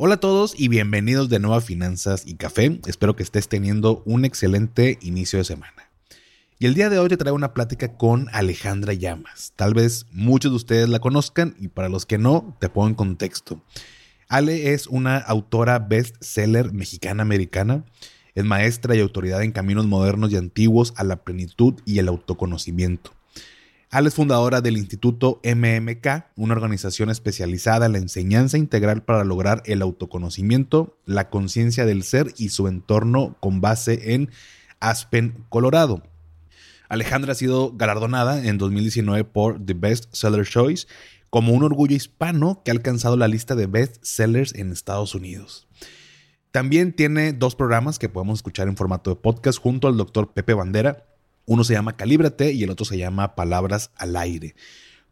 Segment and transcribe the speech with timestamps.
[0.00, 2.78] Hola a todos y bienvenidos de nuevo a Finanzas y Café.
[2.86, 5.90] Espero que estés teniendo un excelente inicio de semana.
[6.60, 9.54] Y el día de hoy te traigo una plática con Alejandra Llamas.
[9.56, 12.94] Tal vez muchos de ustedes la conozcan y para los que no, te pongo en
[12.94, 13.60] contexto.
[14.28, 17.84] Ale es una autora bestseller mexicana-americana.
[18.36, 23.17] Es maestra y autoridad en caminos modernos y antiguos a la plenitud y el autoconocimiento.
[23.90, 29.62] Ale es fundadora del Instituto MMK, una organización especializada en la enseñanza integral para lograr
[29.64, 34.30] el autoconocimiento, la conciencia del ser y su entorno con base en
[34.78, 36.02] Aspen, Colorado.
[36.90, 40.86] Alejandra ha sido galardonada en 2019 por The Best Seller Choice
[41.30, 45.66] como un orgullo hispano que ha alcanzado la lista de best sellers en Estados Unidos.
[46.50, 50.54] También tiene dos programas que podemos escuchar en formato de podcast junto al doctor Pepe
[50.54, 51.06] Bandera,
[51.48, 54.54] uno se llama Calíbrate y el otro se llama Palabras al aire,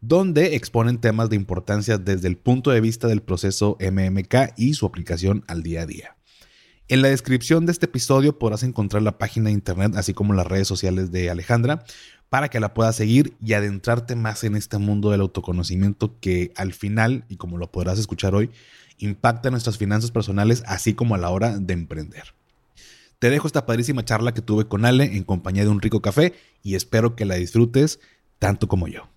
[0.01, 4.85] donde exponen temas de importancia desde el punto de vista del proceso MMK y su
[4.85, 6.15] aplicación al día a día.
[6.89, 10.45] En la descripción de este episodio podrás encontrar la página de internet así como las
[10.45, 11.83] redes sociales de Alejandra
[12.29, 16.71] para que la puedas seguir y adentrarte más en este mundo del autoconocimiento que al
[16.71, 18.51] final, y como lo podrás escuchar hoy,
[18.99, 22.36] impacta nuestras finanzas personales así como a la hora de emprender.
[23.19, 26.33] Te dejo esta padrísima charla que tuve con Ale en compañía de un rico café
[26.61, 27.99] y espero que la disfrutes
[28.37, 29.09] tanto como yo.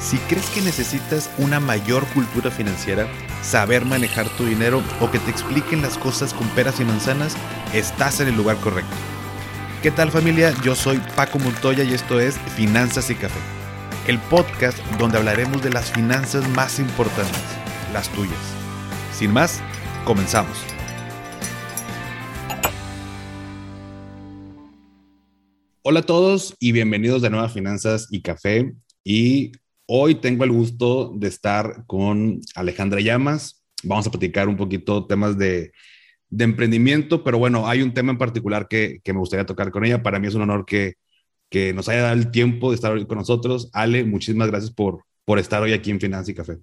[0.00, 3.06] Si crees que necesitas una mayor cultura financiera,
[3.42, 7.36] saber manejar tu dinero o que te expliquen las cosas con peras y manzanas,
[7.74, 8.96] estás en el lugar correcto.
[9.82, 10.54] ¿Qué tal familia?
[10.62, 13.38] Yo soy Paco Montoya y esto es Finanzas y Café,
[14.06, 17.42] el podcast donde hablaremos de las finanzas más importantes,
[17.92, 18.38] las tuyas.
[19.12, 19.60] Sin más,
[20.04, 20.71] comenzamos.
[25.84, 28.72] Hola a todos y bienvenidos de nuevo Finanzas y Café.
[29.02, 29.50] Y
[29.86, 33.64] hoy tengo el gusto de estar con Alejandra Llamas.
[33.82, 35.72] Vamos a platicar un poquito temas de,
[36.38, 40.04] emprendimiento, pero bueno, hay un tema en particular que, me gustaría tocar con ella.
[40.04, 40.94] Para mí es un honor que,
[41.50, 43.68] que nos haya dado el tiempo de estar hoy con nosotros.
[43.72, 46.58] Ale, muchísimas gracias por, por estar hoy aquí en Finanzas y Café.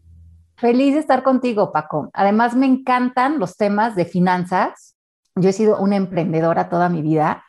[0.56, 2.10] Feliz de estar contigo, Paco.
[2.14, 4.96] Además, me encantan los temas de finanzas.
[5.36, 7.44] Yo he sido una emprendedora toda mi vida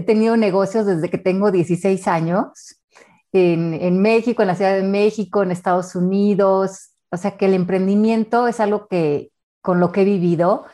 [0.00, 2.80] He tenido negocios desde que tengo 16 años
[3.34, 6.92] en, México, en la Ciudad de México, en Estados Unidos.
[7.10, 9.30] O sea que el emprendimiento es algo que
[9.60, 10.64] con lo que he vivido.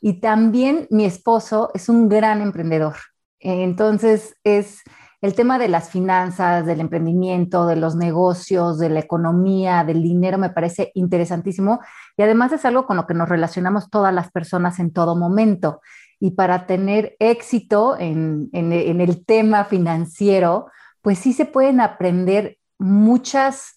[0.00, 2.96] Y también mi esposo es un gran emprendedor.
[3.38, 4.82] Entonces es
[5.20, 10.38] el tema de las finanzas, del emprendimiento, de los negocios, de la economía, del dinero,
[10.38, 11.78] me parece interesantísimo.
[12.16, 15.80] Y además es algo con lo que nos relacionamos todas las personas en todo momento
[16.22, 20.66] y para tener éxito en, el tema financiero,
[21.00, 23.74] pues sí se pueden aprender muchas,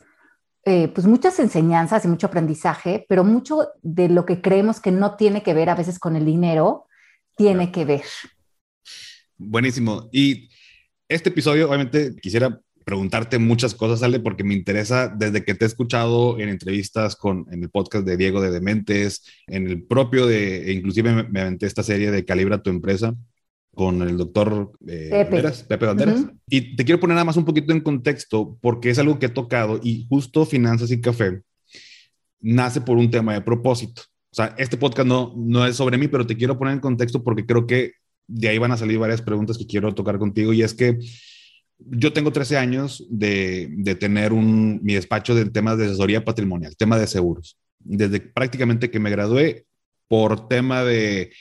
[0.63, 5.15] eh, pues muchas enseñanzas y mucho aprendizaje, pero mucho de lo que creemos que no
[5.15, 6.85] tiene que ver a veces con el dinero,
[7.35, 8.03] tiene que ver.
[9.39, 10.07] Buenísimo.
[10.11, 10.47] Y
[11.09, 15.67] este episodio, obviamente, quisiera preguntarte muchas cosas, Ale, porque me interesa desde que te he
[15.67, 20.69] escuchado en entrevistas con, en el podcast de Diego de Dementes, en el propio de,
[20.69, 23.15] e inclusive me, aventé esta serie de Calibra tu empresa
[23.73, 25.51] con el doctor eh, Pepe.
[25.67, 26.25] Pepe Banderas.
[26.47, 29.29] Y te quiero poner nada más un poquito en contexto porque es algo que he
[29.29, 31.41] tocado y justo Finanzas y Café
[32.39, 34.03] nace por un tema de propósito.
[34.31, 37.23] O sea, este podcast no, no es sobre mí, pero te quiero poner en contexto
[37.23, 37.93] porque creo que
[38.27, 40.99] de ahí van a salir varias preguntas que quiero tocar contigo y es que
[41.77, 46.75] yo tengo 13 años de, de tener un, mi despacho de temas de asesoría patrimonial,
[46.77, 47.57] tema de seguros.
[47.79, 49.65] Desde prácticamente que me gradué
[50.07, 51.31] por tema de,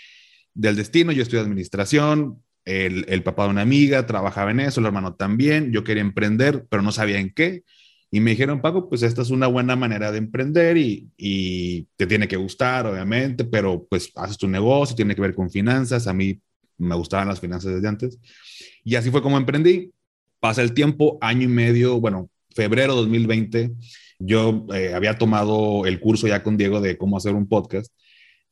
[0.55, 4.87] del destino, yo estudié administración, el, el, papá de una amiga trabajaba en eso, el
[4.87, 7.63] hermano también, yo quería emprender, pero no sabía en qué.
[8.11, 12.07] Y me dijeron, Paco, pues esta es una buena manera de emprender y, y te
[12.07, 16.07] tiene que gustar, obviamente, pero pues haces tu negocio, tiene que ver con finanzas.
[16.07, 16.41] A mí
[16.79, 18.19] me gustaban las finanzas desde antes.
[18.85, 19.91] Y así fue como emprendí.
[20.45, 23.73] Pasa el tiempo, año y medio, bueno, febrero 2020,
[24.19, 27.91] yo eh, había tomado el curso ya con Diego de cómo hacer un podcast.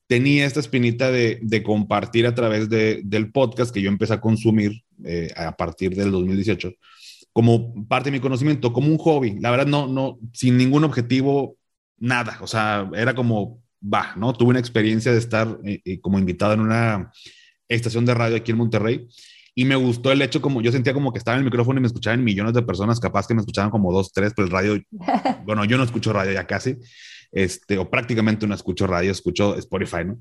[0.06, 4.82] Tenía esta espinita de, compartir a través de, del podcast que yo empecé a consumir
[5.04, 6.72] eh, a partir del 2018
[7.30, 9.38] como parte de mi conocimiento, como un hobby.
[9.38, 11.58] La verdad, no, no, sin ningún objetivo,
[11.98, 12.38] nada.
[12.40, 14.32] O sea, era como, va, ¿no?
[14.32, 17.12] Tuve una experiencia de estar eh, como invitado en una
[17.68, 19.08] estación de radio aquí en Monterrey
[19.54, 21.82] y me gustó el hecho como yo sentía como que estaba en el micrófono y
[21.82, 24.82] me escuchaban millones de personas, capaz que me escuchaban como dos, tres, pero el radio,
[25.44, 26.76] bueno, yo no escucho radio ya casi,
[27.30, 30.18] este, o prácticamente no escucho radio, escucho Spotify, ¿no?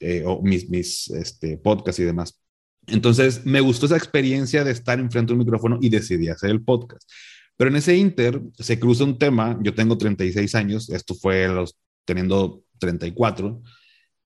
[0.00, 2.40] Eh, o mis, mis este, podcasts y demás.
[2.86, 6.62] Entonces, me gustó esa experiencia de estar enfrente de un micrófono y decidí hacer el
[6.62, 7.08] podcast.
[7.56, 11.76] Pero en ese inter se cruza un tema, yo tengo 36 años, esto fue los,
[12.04, 13.62] teniendo 34,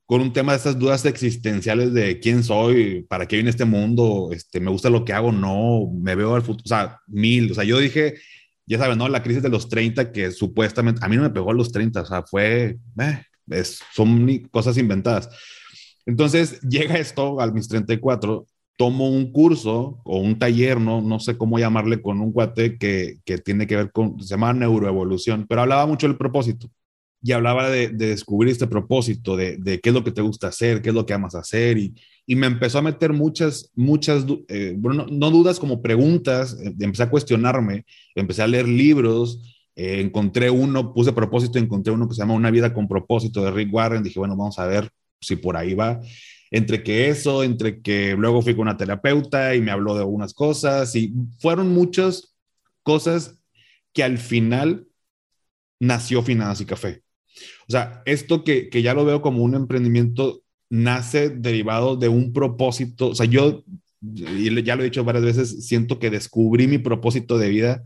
[0.09, 4.31] con un tema de estas dudas existenciales de quién soy, para qué viene este mundo,
[4.33, 7.55] este, me gusta lo que hago, no, me veo al futuro, o sea, mil, o
[7.55, 8.15] sea, yo dije,
[8.65, 9.07] ya saben, ¿no?
[9.11, 12.01] La crisis de los 30, que supuestamente, a mí no me pegó a los 30,
[12.01, 15.29] o sea, fue, eh, es, son cosas inventadas.
[16.07, 18.47] Entonces llega esto a mis 34,
[18.79, 23.19] tomo un curso o un taller, no, no sé cómo llamarle, con un cuate que,
[23.27, 26.71] que tiene que ver con, se llama neuroevolución, pero hablaba mucho del propósito
[27.23, 30.91] y hablaba de, descubrir este propósito, de, qué es lo que te gusta hacer, qué
[30.91, 31.95] es lo que amas hacer, y,
[32.27, 37.11] me empezó a meter muchas, muchas, eh, bueno, no, dudas como preguntas, eh, empecé a
[37.11, 42.35] cuestionarme, empecé a leer libros, eh, encontré uno, puse propósito, encontré uno que se llama
[42.35, 45.73] Una vida con propósito de Rick Warren, dije, bueno, vamos a ver si por ahí
[45.73, 46.01] va.
[46.51, 50.35] Entre que eso, entre que luego fui con una terapeuta y me habló de algunas
[50.35, 52.37] cosas, y fueron muchas
[52.83, 53.39] cosas
[53.95, 54.87] que al final
[55.81, 57.08] nació Finanzas y Café.
[57.69, 62.33] O sea, esto que, que ya lo veo como un emprendimiento nace derivado de un
[62.33, 63.09] propósito.
[63.09, 63.65] O sea, yo,
[64.01, 67.85] y ya lo he dicho varias veces, siento que descubrí mi propósito de vida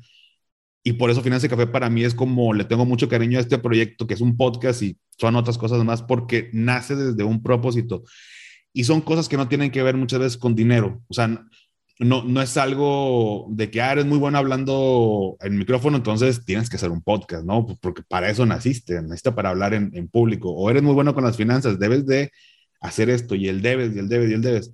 [0.85, 3.59] y por eso Finanza Café para mí es como le tengo mucho cariño a este
[3.59, 8.03] proyecto que es un podcast y son otras cosas más porque nace desde un propósito
[8.73, 11.03] y son cosas que no tienen que ver muchas veces con dinero.
[11.09, 11.45] O sea,
[11.99, 16.69] no, no es algo de que ah, eres muy bueno hablando en micrófono, entonces tienes
[16.69, 17.67] que hacer un podcast, ¿no?
[17.81, 20.51] Porque para eso naciste, necesitas para hablar en, en, público.
[20.51, 22.31] O eres muy bueno con las finanzas, debes de
[22.81, 24.73] hacer esto y el debes y el debes y el debes.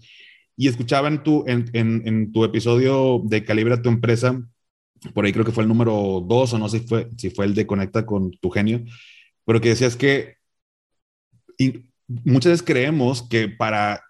[0.56, 4.42] Y escuchaba en tu, en, en, tu episodio de Calibra tu empresa,
[5.14, 7.44] por ahí creo que fue el número dos o no sé si fue, si fue
[7.46, 8.82] el de Conecta con tu genio,
[9.44, 10.36] pero que decías que
[12.06, 14.02] muchas veces creemos que para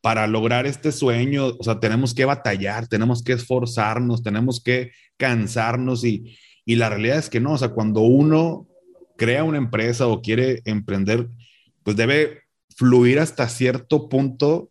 [0.00, 6.04] para lograr este sueño, o sea, tenemos que batallar, tenemos que esforzarnos, tenemos que cansarnos
[6.04, 8.68] y, y la realidad es que no, o sea, cuando uno
[9.16, 11.28] crea una empresa o quiere emprender,
[11.82, 12.42] pues debe
[12.76, 14.70] fluir hasta cierto punto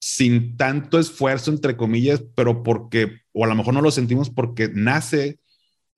[0.00, 4.70] sin tanto esfuerzo, entre comillas, pero porque, o a lo mejor no lo sentimos porque
[4.72, 5.40] nace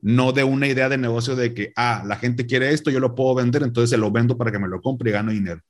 [0.00, 3.14] no de una idea de negocio de que, ah, la gente quiere esto, yo lo
[3.14, 5.60] puedo vender, entonces se lo vendo para que me lo compre y gano dinero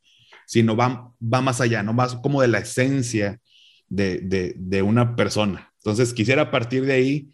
[0.47, 3.41] sino va, va más allá, no más como de la esencia
[3.89, 5.73] de, de, una persona.
[5.79, 7.33] Entonces, quisiera partir de ahí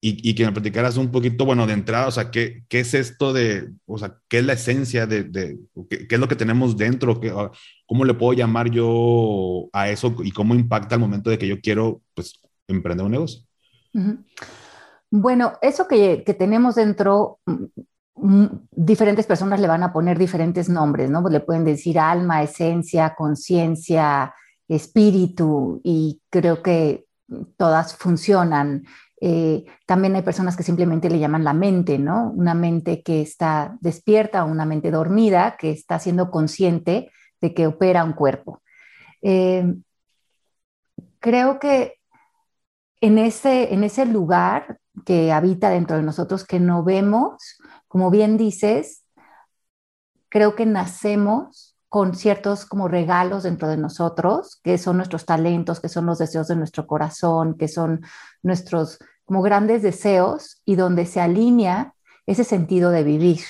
[0.00, 2.94] y, y, que me platicaras un poquito, bueno, de entrada, o sea, ¿qué, qué es
[2.94, 5.58] esto de, o sea, qué es la esencia de, de
[5.88, 7.20] qué, qué, es lo que tenemos dentro?
[7.20, 7.32] Qué,
[7.86, 11.60] ¿Cómo le puedo llamar yo a eso y cómo impacta al momento de que yo
[11.60, 13.42] quiero, pues, emprender un negocio?
[15.10, 17.38] Bueno, eso que, que, tenemos dentro
[18.14, 21.26] diferentes personas le van a poner diferentes nombres, ¿no?
[21.28, 24.34] le pueden decir alma, esencia, conciencia,
[24.68, 27.06] espíritu, y creo que
[27.56, 28.84] todas funcionan.
[29.20, 32.30] Eh, también hay personas que simplemente le llaman la mente, ¿no?
[32.30, 37.10] Una mente que está despierta, una mente dormida, que está siendo consciente
[37.40, 38.62] de que opera un cuerpo.
[39.22, 39.74] Eh,
[41.20, 41.98] creo que
[43.00, 47.60] en ese, en ese lugar que habita dentro de nosotros, que no vemos,
[47.92, 49.04] como bien dices,
[50.30, 55.90] creo que nacemos con ciertos como regalos dentro de nosotros, que son nuestros talentos, que
[55.90, 58.00] son los deseos de nuestro corazón, que son
[58.42, 61.94] nuestros como grandes deseos y donde se alinea
[62.24, 63.40] ese sentido de vivir.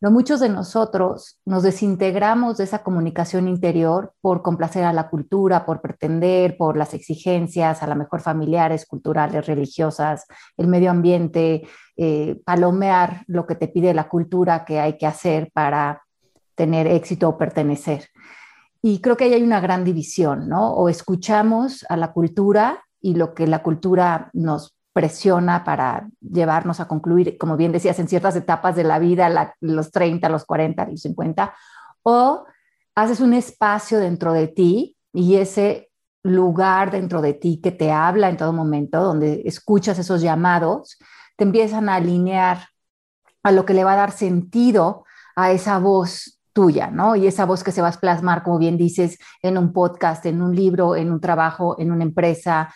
[0.00, 5.80] Muchos de nosotros nos desintegramos de esa comunicación interior por complacer a la cultura, por
[5.80, 10.24] pretender, por las exigencias, a lo mejor familiares, culturales, religiosas,
[10.56, 15.50] el medio ambiente, eh, palomear lo que te pide la cultura que hay que hacer
[15.52, 16.04] para
[16.54, 18.08] tener éxito o pertenecer.
[18.80, 20.74] Y creo que ahí hay una gran división, ¿no?
[20.74, 26.88] O escuchamos a la cultura y lo que la cultura nos presiona para llevarnos a
[26.88, 31.02] concluir, como bien decías, en ciertas etapas de la vida, los 30, los 40, los
[31.02, 31.54] 50,
[32.02, 32.44] o
[32.96, 35.92] haces un espacio dentro de ti y ese
[36.24, 40.98] lugar dentro de ti que te habla en todo momento, donde escuchas esos llamados,
[41.36, 42.66] te empiezan a alinear
[43.44, 45.04] a lo que le va a dar sentido
[45.36, 47.14] a esa voz tuya, ¿no?
[47.14, 50.42] Y esa voz que se va a plasmar, como bien dices, en un podcast, en
[50.42, 52.74] un libro, en un trabajo, en una empresa,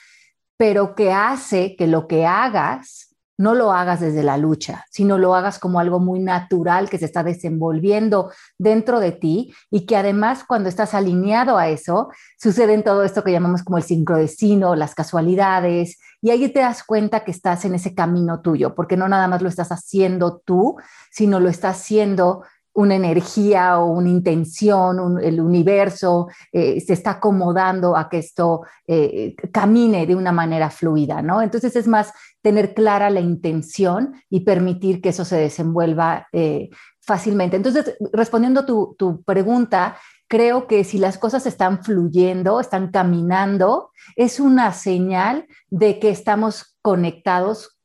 [0.62, 5.34] pero que hace que lo que hagas no lo hagas desde la lucha, sino lo
[5.34, 10.44] hagas como algo muy natural que se está desenvolviendo dentro de ti y que además
[10.46, 14.94] cuando estás alineado a eso, sucede en todo esto que llamamos como el sincrodestino, las
[14.94, 19.26] casualidades, y ahí te das cuenta que estás en ese camino tuyo, porque no nada
[19.26, 20.76] más lo estás haciendo tú,
[21.10, 27.96] sino lo estás haciendo una energía o una intención, el universo eh, se está acomodando
[27.96, 31.42] a que esto eh, camine de una manera fluida, ¿no?
[31.42, 37.56] Entonces es más tener clara la intención y permitir que eso se desenvuelva eh, fácilmente.
[37.56, 44.40] Entonces, respondiendo tu, tu pregunta, creo que si las cosas están fluyendo, están caminando, es
[44.40, 47.78] una señal de que estamos conectados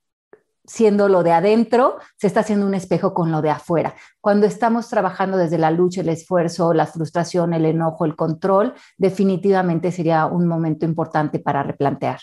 [0.67, 3.95] siendo lo de adentro, se está haciendo un espejo con lo de afuera.
[4.19, 9.91] Cuando estamos trabajando desde la lucha, el esfuerzo, la frustración, el enojo, el control, definitivamente
[9.91, 12.19] sería un momento importante para replantear.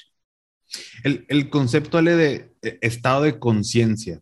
[1.02, 4.20] El, concepto de eh, estado de conciencia.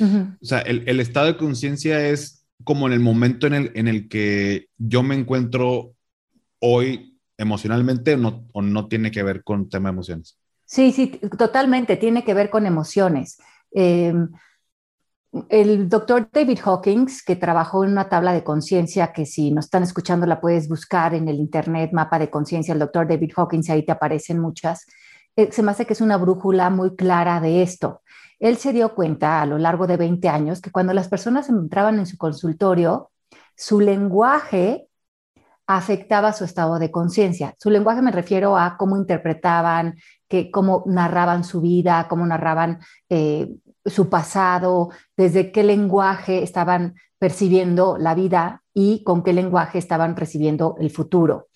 [0.00, 4.08] O sea, el, estado de conciencia es como en el momento en el, en el
[4.08, 5.92] que yo me encuentro
[6.58, 10.38] hoy emocionalmente no, o no tiene que ver con tema de emociones.
[10.64, 13.38] Sí, sí, totalmente, tiene que ver con emociones.
[13.72, 14.28] Em,
[15.48, 19.84] el doctor David Hawkins, que trabajó en una tabla de conciencia, que si nos están
[19.84, 23.84] escuchando la puedes buscar en el internet, mapa de conciencia, el doctor David Hawkins, ahí
[23.84, 24.86] te aparecen muchas,
[25.36, 28.02] eh, se me hace que es una brújula muy clara de esto.
[28.40, 31.98] Él se dio cuenta a lo largo de 20 años que cuando las personas entraban
[31.98, 33.10] en su consultorio,
[33.54, 34.89] su lenguaje
[35.76, 37.54] afectaba su estado de conciencia.
[37.58, 39.96] Su lenguaje me refiero a cómo interpretaban,
[40.52, 43.48] cómo narraban su vida, cómo narraban eh,
[43.86, 50.74] su pasado, desde qué lenguaje estaban percibiendo la vida y con qué lenguaje estaban recibiendo
[50.80, 51.46] el futuro.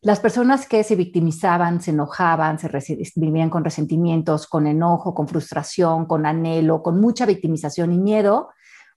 [0.00, 2.68] Las personas que se victimizaban, se enojaban, se
[3.14, 8.48] vivían con resentimientos, con enojo, con frustración, con anhelo, con mucha victimización y miedo,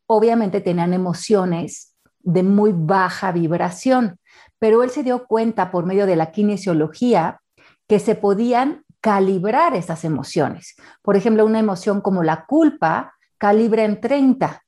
[0.08, 4.18] obviamente tenían emociones de muy baja vibración
[4.66, 7.40] pero él se dio cuenta por medio de la kinesiología
[7.88, 10.76] que se podían calibrar esas emociones.
[11.04, 14.64] Por ejemplo, una emoción como la culpa calibra en 30.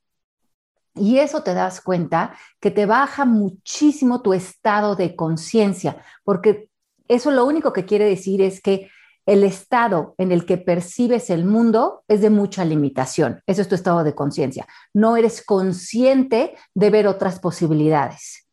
[0.94, 6.68] Y eso te das cuenta que te baja muchísimo tu estado de conciencia, porque
[7.08, 8.88] eso lo único que quiere decir es que
[9.26, 13.42] el estado en el que percibes el mundo es de mucha limitación.
[13.48, 14.64] Eso es tu estado de conciencia.
[14.94, 18.47] No eres consciente de ver otras posibilidades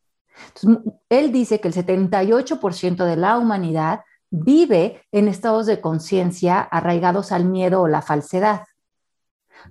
[1.10, 7.46] él dice que el 78% de la humanidad vive en estados de conciencia arraigados al
[7.46, 8.62] miedo o la falsedad.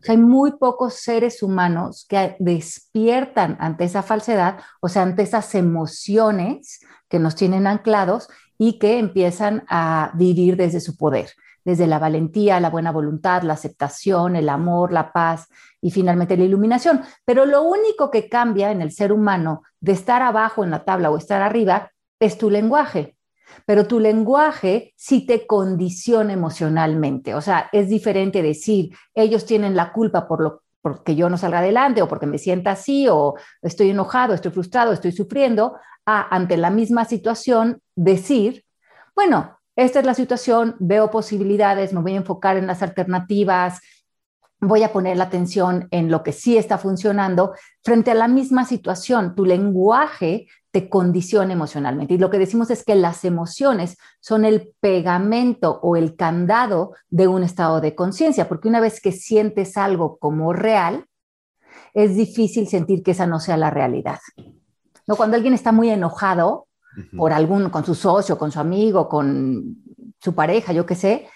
[0.08, 6.80] hay muy pocos seres humanos que despiertan ante esa falsedad, o sea, ante esas emociones
[7.08, 8.28] que nos tienen anclados
[8.58, 11.30] y que empiezan a vivir desde su poder
[11.64, 15.48] desde la valentía, la buena voluntad, la aceptación, el amor, la paz
[15.80, 17.02] y finalmente la iluminación.
[17.24, 21.10] Pero lo único que cambia en el ser humano de estar abajo en la tabla
[21.10, 21.90] o estar arriba
[22.20, 23.16] es tu lenguaje.
[23.66, 27.34] Pero tu lenguaje sí te condiciona emocionalmente.
[27.34, 31.60] O sea, es diferente decir, ellos tienen la culpa por lo porque yo no salga
[31.60, 36.58] adelante o porque me sienta así o estoy enojado, estoy frustrado, estoy sufriendo, a ante
[36.58, 38.66] la misma situación decir,
[39.14, 43.80] bueno, esta es la situación, veo posibilidades, me voy a enfocar en las alternativas,
[44.60, 48.64] voy a poner la atención en lo que sí está funcionando frente a la misma
[48.64, 49.34] situación.
[49.34, 52.14] Tu lenguaje te condiciona emocionalmente.
[52.14, 57.28] Y lo que decimos es que las emociones son el pegamento o el candado de
[57.28, 61.06] un estado de conciencia, porque una vez que sientes algo como real,
[61.92, 64.18] es difícil sentir que esa no sea la realidad.
[65.06, 65.16] ¿No?
[65.16, 66.63] Cuando alguien está muy enojado,
[67.16, 69.76] por algún, con su socio, con su amigo, con
[70.20, 71.28] su pareja, yo qué sé,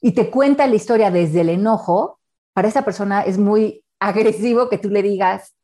[0.00, 2.20] y te cuenta la historia desde el enojo,
[2.52, 5.54] para esa persona es muy agresivo que tú le digas,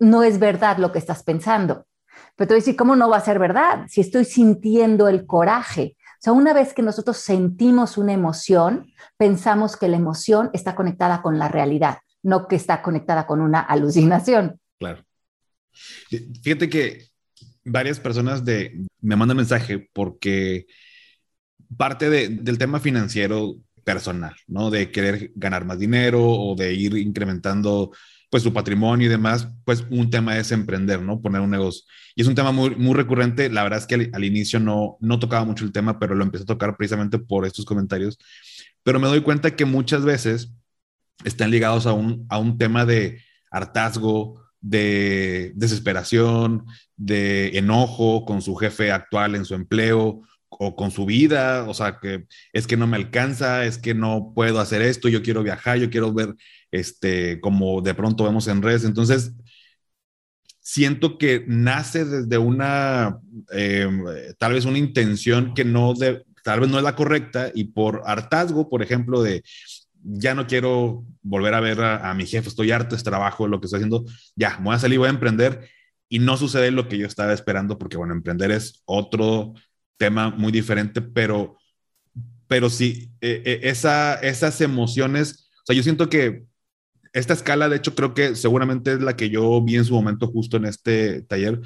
[0.00, 1.86] no es verdad lo que estás pensando.
[2.34, 3.86] Pero te voy a decir, ¿cómo no va a ser verdad?
[3.88, 5.96] Si estoy sintiendo el coraje.
[5.98, 11.22] O sea, una vez que nosotros sentimos una emoción, pensamos que la emoción está conectada
[11.22, 14.60] con la realidad, no que está conectada con una alucinación.
[14.78, 15.04] Claro.
[16.42, 17.06] Fíjate que
[17.66, 20.66] varias personas de, me mandan mensaje porque
[21.76, 24.70] parte del tema financiero personal, ¿no?
[24.70, 27.92] De querer ganar más dinero o de ir incrementando
[28.30, 31.20] pues su patrimonio y demás, pues un tema es emprender, ¿no?
[31.20, 31.84] Poner un negocio.
[32.14, 33.48] Y es un tema muy, recurrente.
[33.50, 36.42] La verdad es que al, inicio no, no tocaba mucho el tema, pero lo empecé
[36.42, 38.18] a tocar precisamente por estos comentarios.
[38.82, 40.52] Pero me doy cuenta que muchas veces
[41.24, 48.56] están ligados a un, a un tema de hartazgo, de desesperación, de enojo con su
[48.56, 52.86] jefe actual en su empleo o con su vida, o sea, que es que no
[52.86, 56.34] me alcanza, es que no puedo hacer esto, yo quiero viajar, yo quiero ver,
[56.70, 58.84] este, como de pronto vemos en redes.
[58.84, 59.32] Entonces,
[60.60, 63.20] siento que nace desde una,
[63.52, 64.04] em,
[64.38, 68.02] tal vez una intención que no, de, tal vez no es la correcta y por
[68.06, 69.42] hartazgo, por ejemplo, de
[70.06, 73.66] ya no quiero volver a ver a, mi jefe, estoy harto este trabajo, lo que
[73.66, 74.04] estoy haciendo,
[74.36, 75.68] ya, voy a salir, voy a emprender
[76.08, 79.54] y no sucede lo que yo estaba esperando, porque bueno, emprender es otro
[79.96, 81.56] tema muy diferente, pero,
[82.46, 86.46] pero sí, e, e, esa, esas emociones, o sea, yo siento que
[87.12, 90.28] esta escala, de hecho, creo que seguramente es la que yo vi en su momento
[90.28, 91.60] justo en este taller.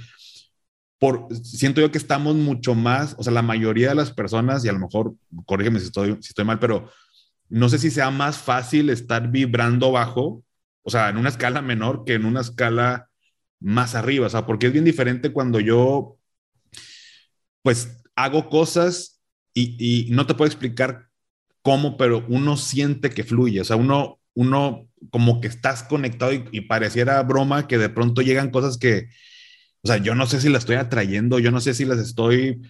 [0.98, 4.68] Por, siento yo que estamos mucho más, o sea, la mayoría de las personas, y
[4.68, 5.14] a lo mejor,
[5.46, 6.88] corrígeme si estoy, si estoy mal, pero
[7.50, 10.44] no sé si sea más fácil estar vibrando bajo,
[10.82, 13.10] o sea, en una escala menor que en una escala
[13.60, 16.18] más arriba, o sea, porque es bien diferente cuando yo,
[17.62, 19.20] pues, hago cosas
[19.54, 19.76] y,
[20.08, 21.08] y no te puedo explicar
[21.62, 26.60] cómo, pero uno siente que fluye, o sea, uno, uno como que estás conectado y,
[26.62, 29.08] pareciera broma que de pronto llegan cosas que,
[29.82, 32.60] o sea, yo no sé si las estoy atrayendo, yo no sé si las estoy,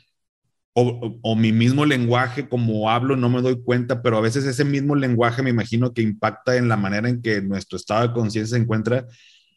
[0.72, 4.64] o, o, mi mismo lenguaje como hablo, no me doy cuenta, pero a veces ese
[4.64, 8.56] mismo lenguaje me imagino que impacta en la manera en que nuestro estado de conciencia
[8.56, 9.06] se encuentra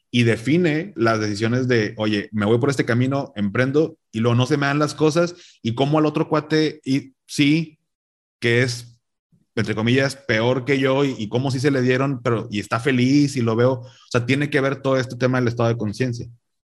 [0.09, 4.45] y define las decisiones de, oye, me voy por este camino, emprendo y luego no
[4.45, 7.79] se me dan las cosas y como al otro cuate y sí,
[8.39, 8.93] que es
[9.55, 13.35] entre comillas, peor que yo y, cómo sí se le dieron, pero y está feliz
[13.35, 13.71] y lo veo.
[13.71, 16.27] O sea, tiene que ver todo este tema del estado de conciencia.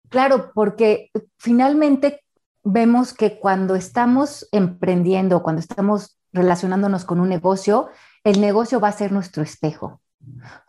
[0.09, 2.21] Claro, porque finalmente
[2.63, 7.89] vemos que cuando estamos emprendiendo, cuando estamos relacionándonos con un negocio,
[8.23, 10.01] el negocio va a ser nuestro espejo.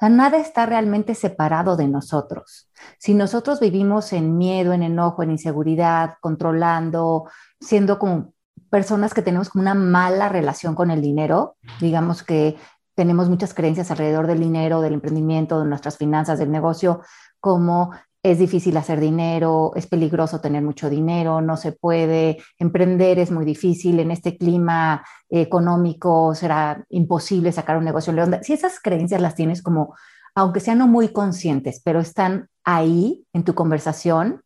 [0.01, 2.71] O nada está realmente separado de nosotros.
[2.99, 7.29] Si nosotros vivimos en miedo, en enojo, en inseguridad, controlando,
[7.61, 8.33] siendo como
[8.71, 12.57] personas que tenemos una mala relación con el dinero, digamos que
[12.95, 17.03] tenemos muchas creencias alrededor del dinero, del emprendimiento, de nuestras finanzas, del negocio,
[17.39, 23.33] como es difícil hacer dinero, es peligroso tener mucho dinero, no se puede, emprender es
[23.33, 28.15] muy difícil, en este clima económico será imposible sacar un negocio.
[28.43, 29.95] Si esas creencias las tienes como,
[30.37, 34.43] aunque sean no muy conscientes, pero están ahí en tu conversación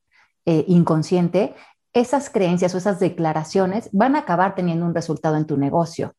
[0.47, 1.55] eh, inconsciente,
[1.93, 6.15] esas creencias o esas declaraciones van a acabar teniendo un resultado en tu negocio.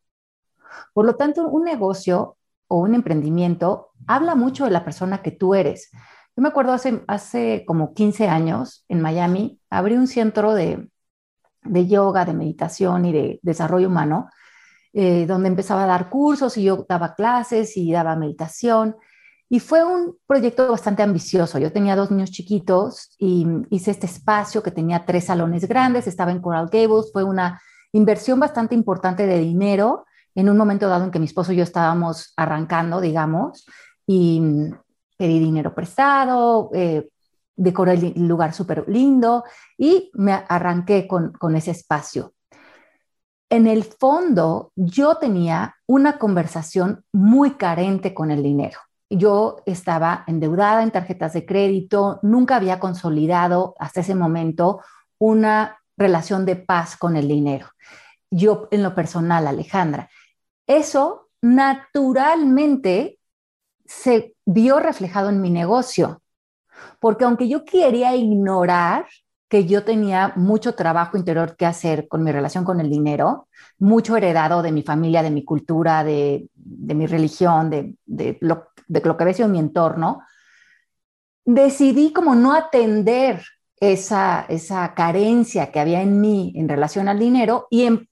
[0.93, 2.37] Por lo tanto, un negocio
[2.67, 5.89] o un emprendimiento habla mucho de la persona que tú eres.
[6.37, 10.87] Yo me acuerdo hace, hace como 15 años en Miami, abrí un centro de,
[11.63, 14.29] yoga, de meditación y de desarrollo humano,
[14.93, 18.97] eh, donde empezaba a dar cursos y yo daba clases y daba meditación.
[19.49, 21.57] Y fue un proyecto bastante ambicioso.
[21.57, 26.31] Yo tenía dos niños chiquitos y hice este espacio que tenía tres salones grandes, estaba
[26.31, 27.59] en Coral Gables, fue una
[27.93, 31.63] inversión bastante importante de dinero en un momento dado en que mi esposo y yo
[31.63, 33.65] estábamos arrancando, digamos,
[34.05, 34.69] y
[35.17, 37.09] pedí dinero prestado, eh,
[37.55, 39.43] decoré el lugar súper lindo
[39.77, 42.33] y me arranqué con, con ese espacio.
[43.49, 50.83] En el fondo, yo tenía una conversación muy carente con el dinero yo estaba endeudada
[50.83, 54.81] en tarjetas de crédito, nunca había consolidado hasta ese momento
[55.17, 57.67] una relación de paz con el dinero.
[58.29, 60.09] Yo en lo personal, Alejandra,
[60.67, 63.16] eso naturalmente
[63.87, 66.21] se vio reflejado en mi negocio,
[66.99, 69.05] porque aunque yo quería ignorar
[69.49, 73.47] que yo tenía mucho trabajo interior que hacer con mi relación con el dinero,
[73.79, 79.01] mucho heredado de mi familia, de mi cultura, de, mi religión, de, de, lo, de
[79.01, 80.21] lo que había sido mi entorno,
[81.45, 83.41] decidí como no atender
[83.79, 88.05] esa, esa carencia que había en mí en relación al dinero y, em,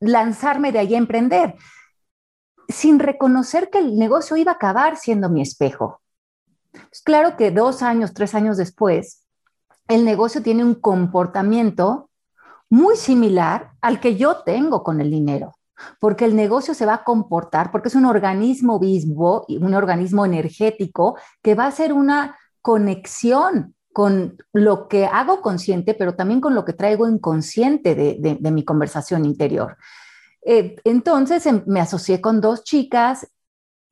[0.00, 1.56] lanzarme de ahí a emprender,
[2.68, 6.00] sin reconocer que el negocio iba a acabar siendo mi espejo.
[6.90, 9.24] Es claro que dos años, tres años después,
[9.88, 12.10] el negocio tiene un comportamiento
[12.70, 15.54] muy similar al que yo tengo con el dinero
[16.00, 21.16] porque el negocio se va a comportar, porque es un organismo vivo, un organismo energético
[21.42, 26.64] que va a hacer una conexión con lo que hago consciente, pero también con lo
[26.64, 29.76] que traigo inconsciente de, mi conversación interior.
[30.46, 33.26] Eh, entonces em, me asocié con dos chicas,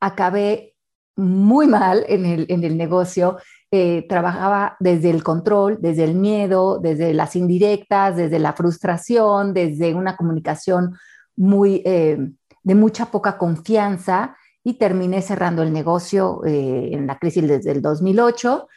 [0.00, 0.72] acabé
[1.16, 2.24] muy mal en
[2.64, 3.38] el, negocio,
[3.70, 9.94] eh, trabajaba desde el control, desde el miedo, desde las indirectas, desde la frustración, desde
[9.94, 10.96] una comunicación
[11.36, 12.18] muy, eh,
[12.62, 17.82] de mucha poca confianza y terminé cerrando el negocio eh, en la crisis desde el
[17.82, 18.68] 2008.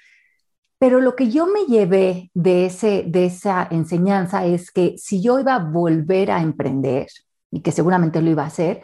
[0.77, 5.39] Pero lo que yo me llevé de, ese, de esa enseñanza es que si yo
[5.39, 7.07] iba a volver a emprender,
[7.51, 8.81] y que seguramente lo iba a hacer,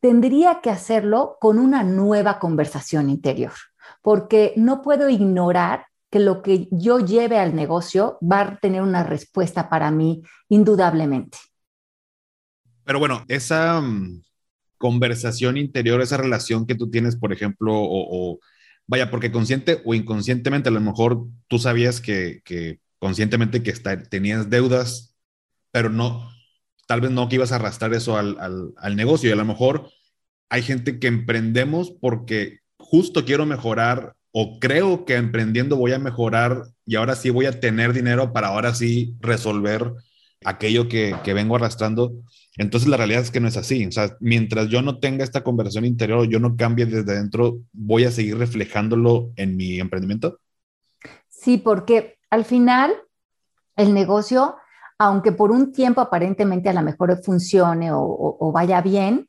[0.00, 3.52] tendría que hacerlo con una nueva conversación interior,
[4.02, 9.02] porque no puedo ignorar que lo que yo lleve al negocio va a tener una
[9.02, 11.38] respuesta para mí indudablemente.
[12.84, 14.22] Pero bueno, esa mm,
[14.78, 18.38] conversación interior, esa relación que tú tienes, por ejemplo, o,
[18.86, 22.42] vaya, porque consciente o inconscientemente, a lo mejor tú sabías que,
[22.98, 23.72] conscientemente que
[24.10, 25.14] tenías deudas,
[25.70, 26.30] pero no,
[26.86, 28.36] tal vez no que ibas a arrastrar eso al,
[28.76, 29.28] al, negocio.
[29.28, 29.90] Y a lo mejor
[30.48, 36.64] hay gente que emprendemos porque justo quiero mejorar o creo que emprendiendo voy a mejorar
[36.84, 39.92] y ahora sí voy a tener dinero para ahora sí resolver
[40.44, 42.12] aquello que, que vengo arrastrando.
[42.56, 43.86] Entonces la realidad es que no es así.
[43.86, 48.04] O sea, mientras yo no tenga esta conversación interior, yo no cambie desde dentro, voy
[48.04, 50.38] a seguir reflejándolo en mi emprendimiento.
[51.28, 52.94] Sí, porque al final
[53.76, 54.56] el negocio,
[54.98, 59.28] aunque por un tiempo aparentemente a lo mejor funcione o, vaya bien,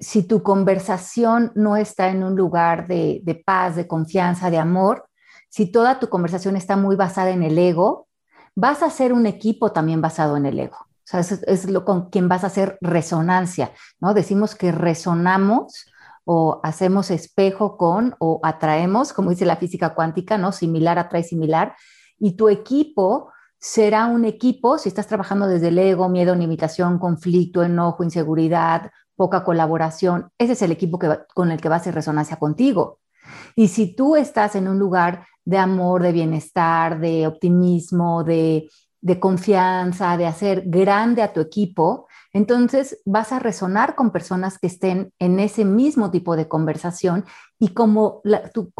[0.00, 5.08] si tu conversación no está en un lugar de, paz, de confianza, de amor,
[5.48, 8.08] si toda tu conversación está muy basada en el ego,
[8.54, 10.76] vas a ser un equipo también basado en el ego.
[10.76, 14.12] O sea, es, lo con quien vas a hacer resonancia, ¿no?
[14.12, 15.86] Decimos que resonamos
[16.24, 20.52] o hacemos espejo con o atraemos, como dice la física cuántica, ¿no?
[20.52, 21.74] Similar atrae similar.
[22.18, 27.62] Y tu equipo será un equipo, si estás trabajando desde el ego, miedo, limitación, conflicto,
[27.62, 31.94] enojo, inseguridad, poca colaboración, ese es el equipo que con el que va a hacer
[31.94, 33.00] resonancia contigo.
[33.56, 38.70] Y si tú estás en un lugar de amor, de bienestar, de optimismo, de
[39.18, 45.12] confianza, de hacer grande a tu equipo, entonces vas a resonar con personas que estén
[45.18, 47.24] en ese mismo tipo de conversación
[47.58, 48.72] y como tu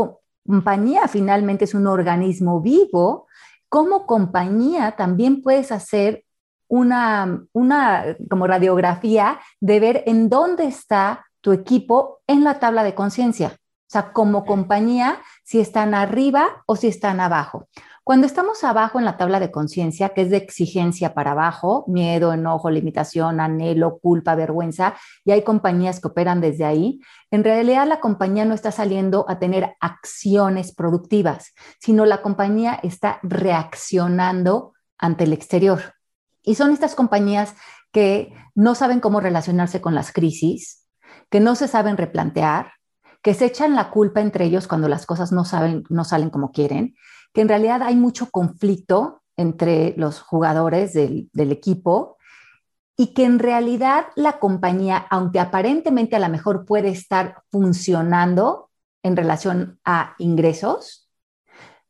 [0.47, 3.27] compañía finalmente es un organismo vivo,
[3.69, 6.25] como compañía también puedes hacer
[6.69, 12.95] una, una como radiografía de ver en dónde está tu equipo en la tabla de
[12.95, 13.57] conciencia.
[13.89, 17.69] O sea, como compañía, si están arriba o si están abajo.
[18.09, 22.33] Cuando estamos abajo en la tabla de conciencia, que es de exigencia para abajo, miedo,
[22.33, 24.95] enojo, limitación, anhelo, culpa, vergüenza,
[25.27, 29.39] y hay compañías que operan desde ahí, en realidad la compañía no está saliendo a
[29.39, 35.93] tener acciones productivas, sino la compañía está reaccionando ante el exterior.
[36.43, 37.57] Y son estas compañías
[37.93, 40.87] que no saben cómo relacionarse con las crisis,
[41.29, 42.73] que no se saben replantear,
[43.21, 46.53] que se echan la culpa entre ellos cuando las cosas no, saben, no salen como
[46.53, 46.95] quieren,
[47.33, 52.17] que en realidad hay mucho conflicto entre los jugadores del, del equipo
[52.97, 58.71] y que en realidad la compañía, aunque aparentemente a lo mejor puede estar funcionando
[59.05, 61.09] en relación a ingresos,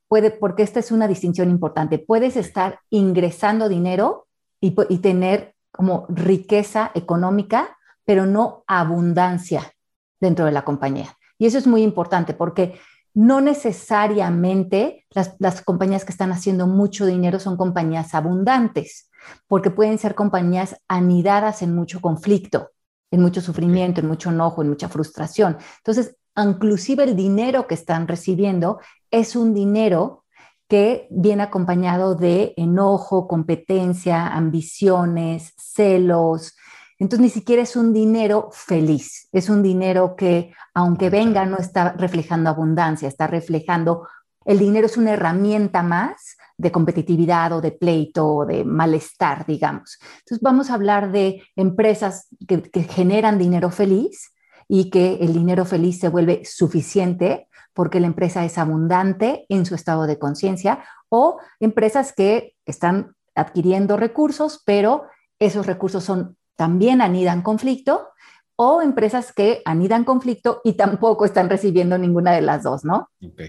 [0.09, 4.27] puede, porque esta es una distinción importante, puedes estar ingresando dinero
[4.61, 9.73] y, tener como riqueza económica, pero no abundancia
[10.21, 11.17] dentro de la compañía.
[11.39, 12.81] Y eso es muy importante porque
[13.19, 19.11] no necesariamente las, compañías que están haciendo mucho dinero son compañías abundantes,
[19.49, 22.71] porque pueden ser compañías anidadas en mucho conflicto,
[23.11, 25.59] en mucho sufrimiento, en mucho enojo, en mucha frustración.
[25.79, 28.79] Entonces, inclusive el dinero que están recibiendo
[29.11, 30.25] es un dinero
[30.69, 36.55] que viene acompañado de enojo, competencia, ambiciones, celos.
[36.99, 41.93] Entonces ni siquiera es un dinero feliz, es un dinero que aunque venga no está
[41.93, 44.09] reflejando abundancia, está reflejando,
[44.45, 49.99] el dinero es una herramienta más de competitividad o de pleito o de malestar, digamos.
[50.21, 54.33] Entonces vamos a hablar de empresas que, que generan dinero feliz
[54.67, 59.77] y que el dinero feliz se vuelve suficiente porque la empresa es abundante en su
[59.77, 65.05] estado de conciencia o empresas que están adquiriendo recursos, pero
[65.39, 68.09] esos recursos son también anidan conflicto
[68.57, 73.09] o empresas que anidan conflicto y tampoco están recibiendo ninguna de las dos, ¿no?
[73.23, 73.43] Ok.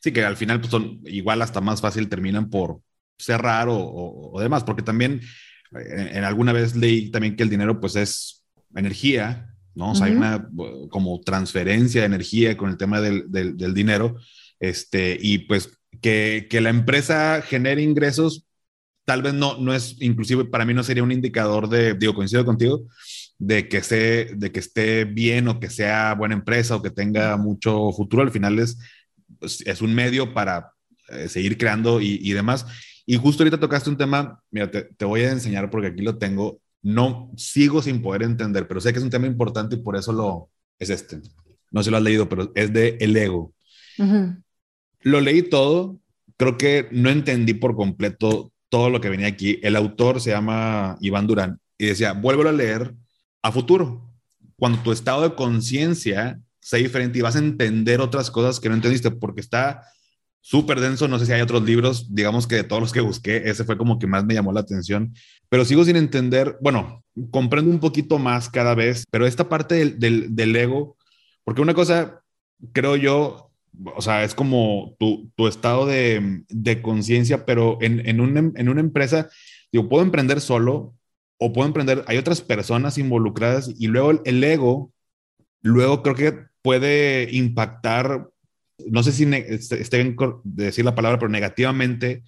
[0.00, 2.80] Sí, que al final pues, son igual hasta más fácil terminan por
[3.18, 5.22] cerrar o, o, demás, porque también
[5.72, 9.92] en, alguna vez leí también que el dinero pues es energía ¿no?
[9.92, 10.48] O sea, hay una
[10.90, 14.16] como transferencia de energía con el tema del, del, dinero,
[14.58, 15.70] este, y pues
[16.02, 18.47] que, que, la empresa genere ingresos,
[19.08, 22.44] tal vez no, no es, inclusive para mí no sería un indicador de, digo, coincido
[22.44, 22.82] contigo,
[23.38, 27.38] de que, esté, de que esté bien o que sea buena empresa o que tenga
[27.38, 28.76] mucho futuro, al final es,
[29.38, 30.72] pues, es un medio para
[31.08, 32.66] eh, seguir creando y, y, demás.
[33.06, 36.18] Y justo ahorita tocaste un tema, mira, te, te voy a enseñar porque aquí lo
[36.18, 39.96] tengo, no sigo sin poder entender, pero sé que es un tema importante y por
[39.96, 41.18] eso lo es este.
[41.70, 43.54] No se lo has leído, pero es de el ego.
[45.00, 45.98] Lo leí todo,
[46.36, 49.58] creo que no entendí por completo todo lo que venía aquí.
[49.62, 52.94] El autor se llama Iván Durán y decía, vuélvelo a leer
[53.42, 54.10] a futuro,
[54.56, 58.74] cuando tu estado de conciencia sea diferente y vas a entender otras cosas que no
[58.74, 59.84] entendiste, porque está
[60.40, 61.08] súper denso.
[61.08, 63.78] No sé si hay otros libros, digamos que de todos los que busqué, ese fue
[63.78, 65.14] como que más me llamó la atención,
[65.48, 69.98] pero sigo sin entender, bueno, comprendo un poquito más cada vez, pero esta parte del,
[69.98, 70.96] del, del ego,
[71.44, 72.22] porque una cosa,
[72.72, 73.47] creo yo,
[73.94, 78.68] o sea, es como tu, tu estado de, de conciencia, pero en, en, un, en
[78.68, 79.28] una empresa,
[79.72, 80.94] digo, puedo emprender solo
[81.38, 84.92] o puedo emprender, hay otras personas involucradas y luego el ego,
[85.62, 88.28] luego creo que puede impactar,
[88.86, 92.24] no sé si este, esté bien decir la palabra, pero negativamente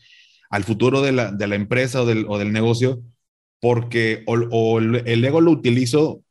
[0.48, 3.02] al futuro de la, de la empresa o del, o del, negocio,
[3.60, 6.22] porque o, el ego lo utilizo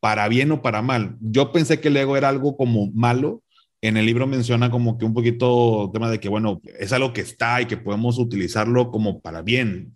[0.00, 1.16] para bien o para mal.
[1.20, 3.42] Yo pensé que el ego era algo como malo.
[3.82, 7.22] En el libro menciona como que un poquito tema de que, bueno, es algo que
[7.22, 9.94] está y que podemos utilizarlo como para bien.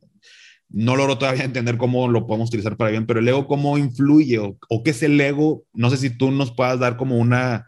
[0.71, 4.39] No logro todavía entender cómo lo podemos utilizar para bien, pero el ego cómo influye
[4.39, 5.65] o, qué es el ego.
[5.73, 7.67] No sé si tú nos puedas dar como una,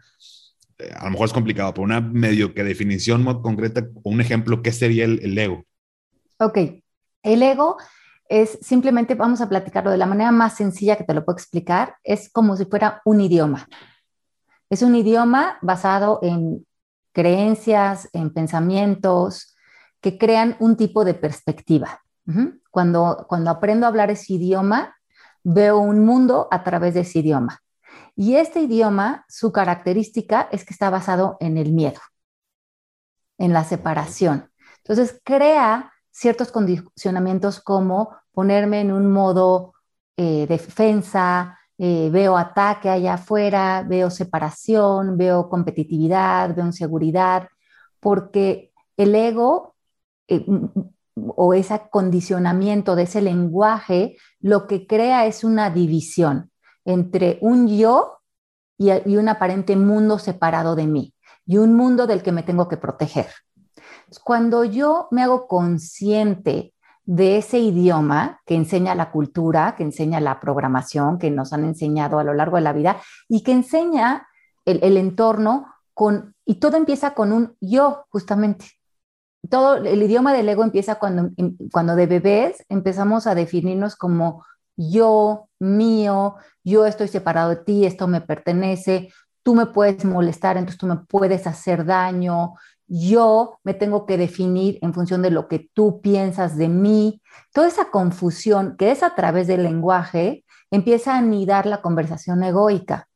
[0.79, 4.21] eh, a lo mejor es complicado, pero una medio que definición muy concreta o un
[4.21, 5.65] ejemplo, ¿qué sería el, el ego?
[6.39, 6.57] Ok,
[7.23, 7.77] el ego
[8.29, 11.95] es simplemente, vamos a platicarlo de la manera más sencilla que te lo puedo explicar,
[12.03, 13.67] es como si fuera un idioma.
[14.69, 16.65] Es un idioma basado en
[17.13, 19.55] creencias, en pensamientos
[20.01, 22.01] que crean un tipo de perspectiva.
[22.71, 24.97] cuando, cuando aprendo a hablar ese idioma,
[25.43, 27.61] veo un mundo a través de ese idioma.
[28.15, 32.01] Y este idioma, su característica es que está basado en el miedo,
[33.37, 34.51] en la separación.
[34.79, 39.73] Entonces, crea ciertos condicionamientos como ponerme en un modo
[40.17, 47.49] eh, defensa, eh, veo ataque allá afuera, veo separación, veo competitividad, veo inseguridad,
[47.99, 49.75] porque el ego
[50.27, 50.45] eh,
[51.15, 56.51] o ese condicionamiento de ese lenguaje lo que crea es una división
[56.85, 58.19] entre un yo
[58.77, 61.13] y, y un aparente mundo separado de mí
[61.45, 63.27] y un mundo del que me tengo que proteger.
[64.23, 66.73] Cuando yo me hago consciente
[67.07, 72.19] de ese idioma que enseña la cultura, que enseña la programación, que nos han enseñado
[72.19, 74.27] a lo largo de la vida y que enseña
[74.65, 78.65] el, entorno con, y todo empieza con un yo, justamente.
[79.49, 81.29] Todo el idioma del ego empieza cuando,
[81.71, 88.09] cuando de bebés empezamos a definirnos como yo, mío, yo estoy separado de ti, esto
[88.09, 92.55] me pertenece, tú me puedes molestar, entonces tú me puedes hacer daño,
[92.87, 97.21] yo me tengo que definir en función de lo que tú piensas de mí.
[97.53, 103.07] Toda esa confusión que es a través del lenguaje empieza a anidar la conversación egoica.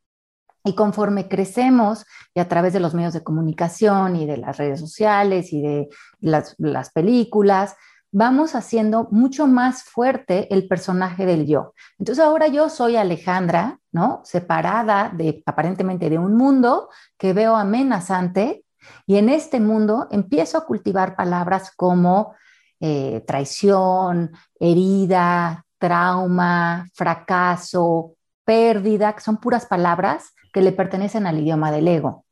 [0.64, 2.06] Y conforme crecemos
[2.36, 5.90] y a través de los medios de comunicación y de las redes sociales y de
[6.20, 7.76] las, las películas,
[8.12, 11.74] vamos haciendo mucho más fuerte el personaje del yo.
[11.98, 14.22] Entonces ahora yo soy Alejandra, ¿no?
[14.24, 18.61] Separada de aparentemente de un mundo que veo amenazante
[19.06, 22.36] y en este mundo empiezo a cultivar palabras como
[22.80, 31.72] eh, traición, herida, trauma, fracaso, pérdida, que son puras palabras que le pertenecen al idioma
[31.72, 32.26] del ego.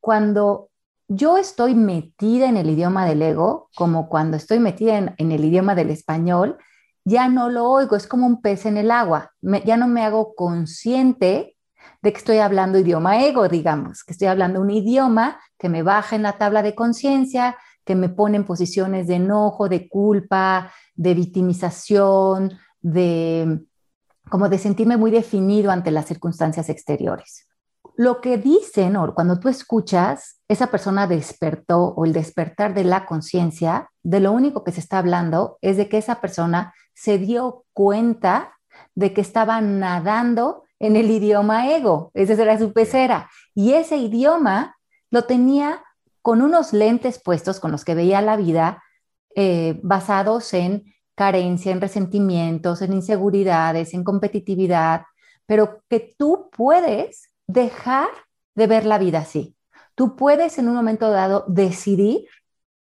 [0.00, 0.70] Cuando
[1.08, 5.74] yo estoy metida en el idioma del ego, como cuando estoy metida en, el idioma
[5.74, 6.58] del español,
[7.04, 9.32] ya no lo oigo, es como un pez en el agua,
[9.64, 11.56] ya no me hago consciente
[12.02, 16.16] de que estoy hablando idioma ego, digamos, que estoy hablando un idioma que me baja
[16.16, 21.14] en la tabla de conciencia, que me pone en posiciones de enojo, de culpa, de
[21.14, 23.60] victimización, de
[24.28, 27.48] como de sentirme muy definido ante las circunstancias exteriores.
[27.96, 33.04] Lo que dicen, o cuando tú escuchas, esa persona despertó o el despertar de la
[33.04, 37.64] conciencia, de lo único que se está hablando es de que esa persona se dio
[37.72, 38.54] cuenta
[38.94, 43.30] de que estaba nadando en el idioma ego, esa era su pecera.
[43.54, 44.76] Y ese idioma
[45.10, 45.84] lo tenía
[46.22, 48.82] con unos lentes puestos con los que veía la vida
[49.36, 55.02] eh, basados en carencia, en resentimientos, en inseguridades, en competitividad,
[55.46, 58.08] pero que tú puedes dejar
[58.54, 59.56] de ver la vida así.
[59.94, 62.26] Tú puedes en un momento dado decidir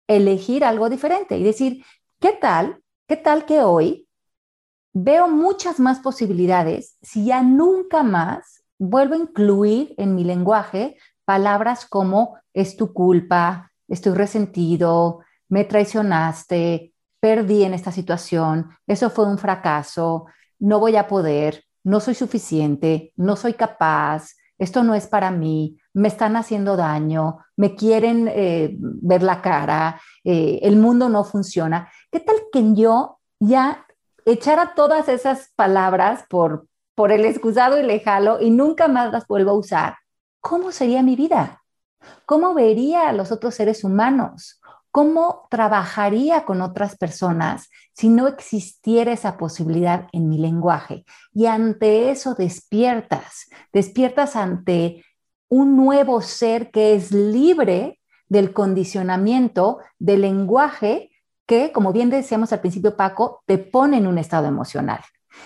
[0.08, 1.86] elegir algo diferente y decir,
[2.20, 2.82] ¿qué tal?
[3.08, 4.08] ¿Qué tal que hoy
[4.94, 11.86] veo muchas más posibilidades si ya nunca más vuelvo a incluir en mi lenguaje palabras
[11.86, 19.38] como es tu culpa, estoy resentido, me traicionaste, perdí en esta situación, eso fue un
[19.38, 20.26] fracaso,
[20.60, 25.78] no voy a poder, no soy suficiente, no soy capaz, esto no es para mí,
[25.94, 31.90] me están haciendo daño, me quieren eh, ver la cara, eh, el mundo no funciona.
[32.12, 33.86] ¿Qué tal que yo ya
[34.26, 39.52] echara todas esas palabras por, por el excusado y lejalo y nunca más las vuelvo
[39.52, 39.96] a usar,
[40.40, 41.64] ¿cómo sería mi vida?
[42.26, 44.62] ¿Cómo vería a los otros seres humanos?
[44.92, 51.06] ¿Cómo trabajaría con otras personas si no existiera esa posibilidad en mi lenguaje?
[51.34, 55.04] Y ante eso despiertas, despiertas ante
[55.50, 61.13] un nuevo ser que es libre del condicionamiento del lenguaje
[61.46, 65.02] que, como bien decíamos al principio, Paco, te pone en un estado emocional.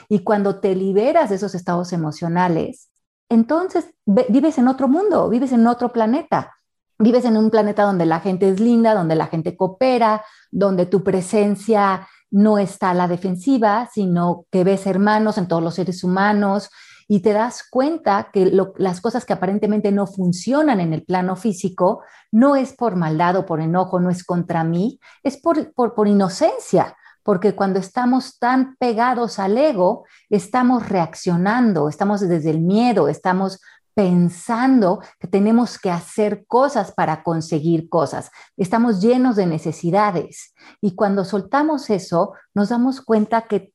[0.10, 2.90] Y cuando te liberas de esos estados emocionales,
[3.30, 6.54] entonces vives en otro mundo, vives en otro planeta.
[7.00, 11.04] Vives en un planeta donde la gente es linda, donde la gente coopera, donde tu
[11.04, 16.70] presencia no está a la defensiva, sino que ves hermanos en todos los seres humanos
[17.08, 22.02] y te das cuenta que las cosas que aparentemente no funcionan en el plano físico
[22.32, 26.08] no es por maldad o por enojo, no es contra mí, es por, por, por
[26.08, 33.60] inocencia, porque cuando estamos tan pegados al ego, estamos reaccionando, estamos desde el miedo, estamos
[33.94, 38.30] pensando que tenemos que hacer cosas para conseguir cosas.
[38.56, 43.74] Estamos llenos de necesidades y cuando soltamos eso, nos damos cuenta que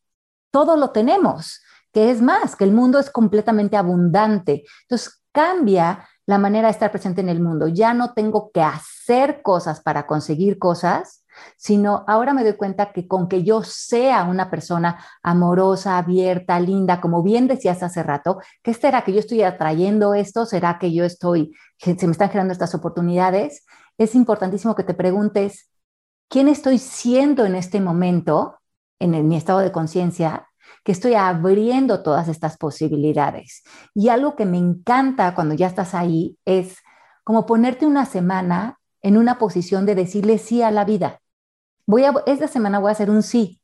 [0.53, 1.62] todo lo tenemos,
[1.93, 4.65] que es más, que el mundo es completamente abundante.
[4.83, 7.69] Entonces cambia la manera de estar presente en el mundo.
[7.69, 11.25] Ya no tengo que hacer cosas para conseguir cosas,
[11.57, 17.01] sino ahora me doy cuenta que con que yo sea una persona amorosa, abierta, linda,
[17.01, 20.47] como bien decías hace rato, ¿qué será que yo estoy atrayendo esto?
[20.47, 23.65] ¿Será que yo estoy, se me están generando estas oportunidades?
[23.99, 25.71] Es importantísimo que te preguntes,
[26.29, 28.59] ¿quién estoy siendo en este momento,
[28.99, 30.49] en mi estado de conciencia?
[30.85, 33.62] Que estoy abriendo todas estas posibilidades.
[33.95, 36.79] Y algo que me encanta cuando ya estás ahí es
[37.25, 41.21] como ponerte una semana en una posición de decirle sí a la vida.
[41.87, 43.61] Voy a, esta semana voy a hacer un sí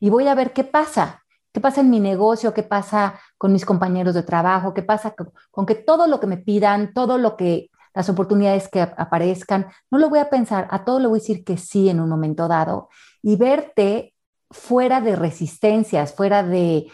[0.00, 1.22] y voy a ver qué pasa.
[1.52, 2.54] ¿Qué pasa en mi negocio?
[2.54, 4.72] ¿Qué pasa con mis compañeros de trabajo?
[4.72, 5.14] ¿Qué pasa
[5.50, 9.98] con, que todo lo que me pidan, todo lo que las oportunidades que aparezcan, no
[9.98, 12.48] lo voy a pensar, a todo le voy a decir que sí en un momento
[12.48, 12.88] dado
[13.20, 14.11] y verte
[14.52, 16.86] fuera de resistencias, fuera de,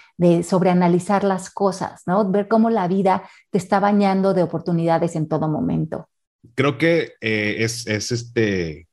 [0.43, 2.31] sobreanalizar las cosas, ¿no?
[2.31, 6.09] Ver cómo la vida te está bañando de oportunidades en todo momento.
[6.55, 8.89] Creo que eh, es, es, este,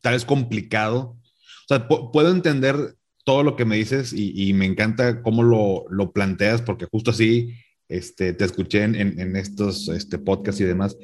[0.00, 1.16] tal vez complicado.
[1.64, 6.12] O sea, puedo entender todo lo que me dices y, me encanta cómo lo, lo,
[6.12, 7.54] planteas, porque justo así
[7.88, 10.96] este, te escuché en, en, estos este, podcasts y demás.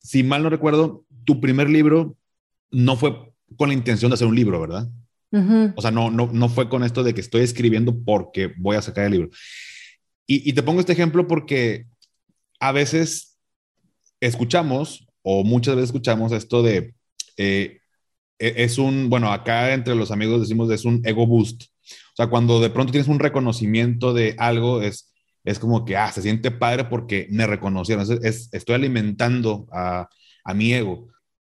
[0.00, 2.16] Si mal no recuerdo, tu primer libro
[2.70, 4.88] no fue con la intención de hacer un libro, ¿verdad?
[5.32, 8.82] O sea, no, no, no fue con esto de que estoy escribiendo porque voy a
[8.82, 9.30] sacar el libro.
[10.26, 11.86] Y, te pongo este ejemplo porque
[12.60, 13.36] a veces
[14.20, 16.94] escuchamos, o muchas veces escuchamos esto de,
[17.36, 17.80] eh,
[18.38, 21.64] e, es un, bueno, acá entre los amigos decimos es un ego boost.
[21.64, 25.12] O sea, cuando de pronto tienes un reconocimiento de algo, es,
[25.42, 28.06] es como que, ah, se siente padre porque me reconocieron.
[28.22, 30.08] Es, estoy alimentando a,
[30.44, 31.08] a mi ego.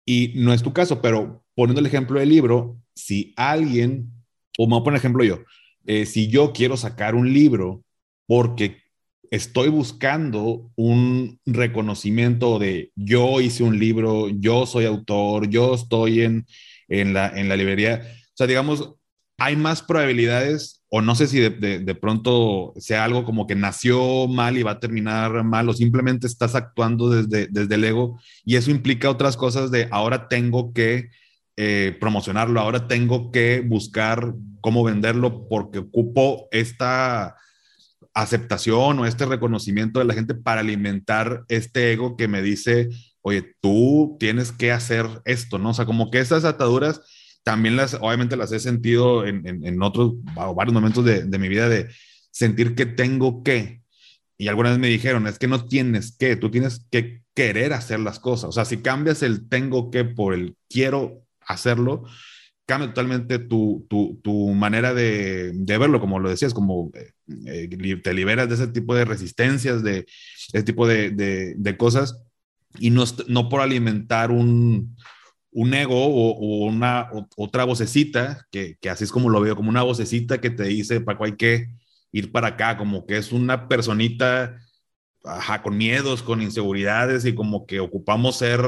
[0.05, 4.11] Y no es tu caso, pero poniendo el ejemplo del libro, si alguien,
[4.57, 5.39] o me voy a ejemplo yo,
[5.85, 7.83] eh, si yo quiero sacar un libro
[8.25, 8.85] porque
[9.31, 16.45] estoy buscando un reconocimiento de yo hice un libro, yo soy autor, yo estoy en,
[16.87, 18.01] en la, en la librería.
[18.03, 18.95] O sea, digamos,
[19.37, 24.27] hay más probabilidades, o no sé si de, de, pronto sea algo como que nació
[24.27, 28.55] mal y va a terminar mal, o simplemente estás actuando desde, desde el ego, y
[28.55, 31.09] eso implica otras cosas de ahora tengo que
[31.57, 37.37] eh, promocionarlo, ahora tengo que buscar cómo venderlo porque ocupo esta
[38.13, 42.89] aceptación o este reconocimiento de la gente para alimentar este ego que me dice,
[43.21, 45.69] oye, tú tienes que hacer esto, ¿no?
[45.69, 47.01] O sea, como que esas ataduras
[47.43, 50.13] también las, obviamente las he sentido en, en, otros,
[50.55, 51.89] varios momentos de, de, mi vida de
[52.31, 53.81] sentir que tengo que.
[54.37, 57.99] Y algunas vez me dijeron, es que no tienes que, tú tienes que querer hacer
[57.99, 58.49] las cosas.
[58.49, 62.03] O sea, si cambias el tengo que por el quiero hacerlo,
[62.65, 67.13] cambia totalmente tu, tu, tu manera de, de, verlo, como lo decías, como eh,
[67.47, 70.05] eh, te liberas de ese tipo de resistencias, de
[70.53, 72.21] ese tipo de, de, de cosas
[72.79, 74.95] y no, no por alimentar un,
[75.51, 79.83] un ego o, una otra vocecita, que, que, así es como lo veo, como una
[79.83, 81.69] vocecita que te dice, Paco, hay que
[82.11, 84.57] ir para acá, como que es una personita
[85.23, 88.61] ajá, con miedos, con inseguridades y como que ocupamos ser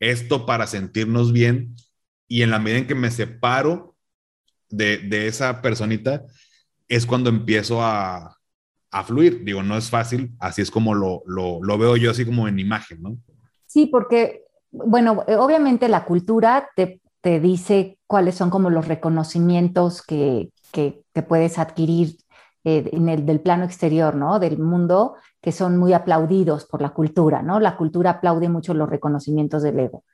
[0.00, 1.76] esto para sentirnos bien.
[2.28, 3.96] Y en la medida en que me separo
[4.68, 6.24] de, de esa personita,
[6.88, 8.36] es cuando empiezo a,
[8.90, 9.44] a, fluir.
[9.44, 12.58] Digo, no es fácil, así es como lo, lo, lo veo yo, así como en
[12.58, 13.16] imagen, ¿no?
[13.66, 20.50] Sí, porque, bueno, obviamente la cultura te, te dice cuáles son como los reconocimientos que,
[20.72, 22.16] que, que puedes adquirir
[22.66, 24.38] eh, en el del plano exterior, ¿no?
[24.38, 27.60] Del mundo, que son muy aplaudidos por la cultura, ¿no?
[27.60, 30.04] La cultura aplaude mucho los reconocimientos del ego,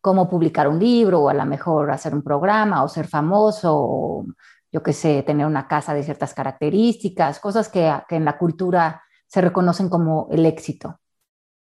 [0.00, 4.26] como publicar un libro o a lo mejor hacer un programa o ser famoso o,
[4.72, 9.02] yo qué sé, tener una casa de ciertas características, cosas que, que en la cultura
[9.26, 11.00] se reconocen como el éxito.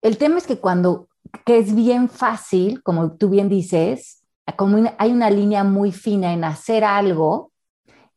[0.01, 1.07] El tema es que cuando
[1.45, 4.24] que es bien fácil, como tú bien dices,
[4.57, 7.51] como hay una línea muy fina en hacer algo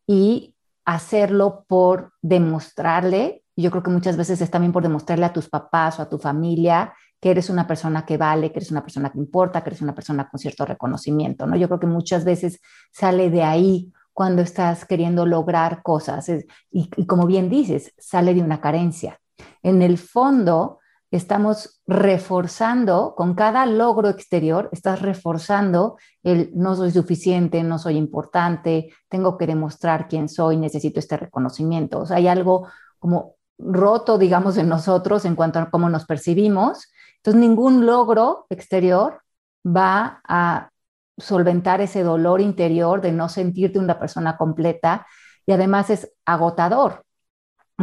[0.07, 0.55] y
[0.85, 5.99] hacerlo por demostrarle yo creo que muchas veces es también por demostrarle a tus papás
[5.99, 9.19] o a tu familia que eres una persona que vale, que eres una persona que
[9.19, 11.57] importa, que eres una persona con cierto reconocimiento, ¿no?
[11.57, 12.61] Yo creo que muchas veces
[12.93, 16.29] sale de ahí cuando estás queriendo lograr cosas.
[16.29, 19.21] y, y como bien dices, sale de una carencia.
[19.63, 20.79] En el fondo,
[21.11, 28.93] estamos reforzando, con cada logro exterior, estás reforzando el no soy suficiente, no soy importante,
[29.09, 32.01] tengo que demostrar quién soy, necesito este reconocimiento.
[32.01, 36.91] O sea, hay algo como roto, digamos, en nosotros en cuanto a cómo nos percibimos.
[37.27, 39.21] Entonces, ningún logro exterior
[39.67, 40.71] va a
[41.19, 45.05] solventar ese dolor interior de no sentirte una persona completa
[45.45, 47.03] y además es agotador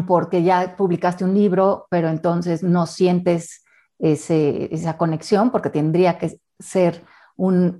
[0.07, 3.65] porque ya publicaste un libro, pero entonces no sientes
[3.99, 7.03] esa conexión porque tendría que ser
[7.35, 7.75] un,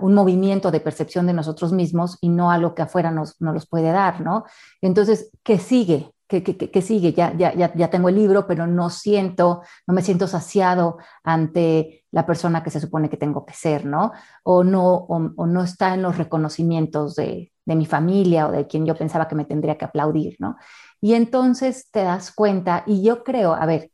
[0.00, 3.92] movimiento de percepción de nosotros mismos y no algo que afuera nos, nos los puede
[3.92, 4.44] dar, ¿no?
[4.80, 6.13] Entonces, ¿qué sigue?
[6.42, 7.12] ¿Qué, sigue?
[7.12, 12.26] Ya, ya, ya, tengo el libro, pero no siento, no me siento saciado ante la
[12.26, 14.12] persona que se supone que tengo que ser, ¿no?
[14.42, 18.86] O no, o, no está en los reconocimientos de, de mi familia o de quien
[18.86, 20.56] yo pensaba que me tendría que aplaudir, ¿no?
[21.00, 23.90] Y entonces te das cuenta, y yo creo, a ver,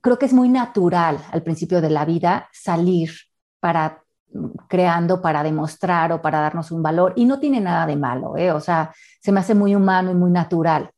[0.00, 3.12] creo que es muy natural al principio de la vida salir
[3.60, 4.02] para
[4.68, 8.50] creando para demostrar o para darnos un valor y no tiene nada de malo, ¿eh?
[8.50, 10.90] o sea, se me hace muy humano y muy natural.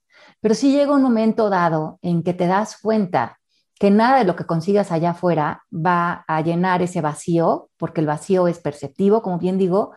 [0.44, 3.40] Pero si llega un momento dado en que te das cuenta
[3.80, 8.06] que nada de lo que consigas allá afuera va a llenar ese vacío, porque el
[8.06, 9.92] vacío es perceptivo, como bien digo,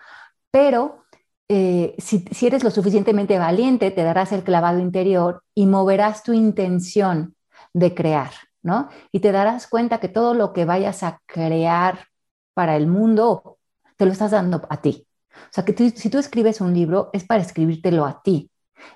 [0.49, 1.03] pero
[1.49, 7.35] eh, si, eres lo suficientemente valiente, te darás el clavado interior y moverás tu intención
[7.73, 8.31] de crear,
[8.63, 8.87] ¿no?
[9.11, 12.07] Y te darás cuenta que todo lo que vayas a crear
[12.53, 13.57] para el mundo,
[13.97, 15.09] te lo estás dando a ti.
[15.29, 18.49] O sea, que si tú escribes un libro, es para escribírtelo a ti.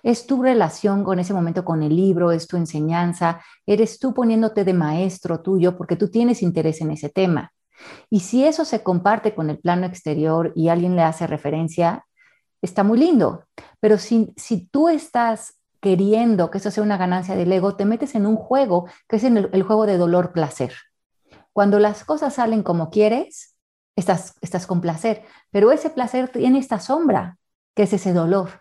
[0.04, 4.64] Es tu relación con ese momento con el libro, es tu enseñanza, eres tú poniéndote
[4.64, 7.52] de maestro tuyo porque tú tienes interés en ese tema.
[8.10, 12.06] Y si eso se comparte con el plano exterior y alguien le hace referencia,
[12.62, 13.46] está muy lindo,
[13.80, 18.16] pero si, si tú estás queriendo que eso sea una ganancia del ego, te metes
[18.16, 20.74] en un juego que es en el, juego de dolor-placer.
[21.54, 23.56] Cuando las cosas salen como quieres,
[23.96, 27.38] estás, estás con placer, pero ese placer tiene esta sombra,
[27.76, 28.61] que es ese dolor,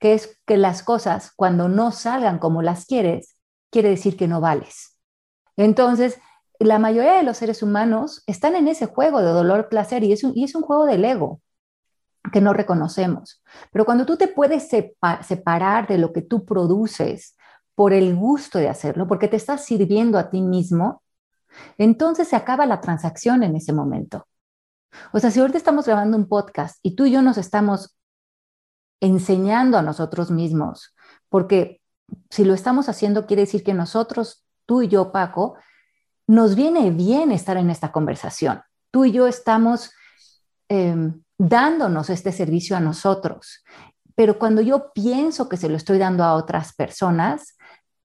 [0.00, 3.36] que es que las cosas cuando no salgan como las quieres,
[3.70, 4.96] quiere decir que no vales.
[5.56, 6.18] Entonces,
[6.58, 10.54] la mayoría de los seres humanos están en ese juego de dolor-placer y, y es
[10.54, 11.40] un juego del ego
[12.32, 13.42] que no reconocemos.
[13.72, 14.68] Pero cuando tú te puedes
[15.22, 17.36] separar de lo que tú produces
[17.74, 21.02] por el gusto de hacerlo, porque te estás sirviendo a ti mismo,
[21.78, 24.26] entonces se acaba la transacción en ese momento.
[25.12, 27.96] O sea, si ahorita estamos grabando un podcast y tú y yo nos estamos
[29.00, 30.94] enseñando a nosotros mismos,
[31.28, 31.80] porque
[32.28, 35.56] si lo estamos haciendo quiere decir que nosotros, tú y yo, Paco,
[36.26, 38.62] nos viene bien estar en esta conversación.
[38.90, 39.90] Tú y yo estamos
[40.68, 43.64] em, dándonos este servicio a nosotros.
[44.14, 47.56] Pero cuando yo pienso que se lo estoy dando a otras personas,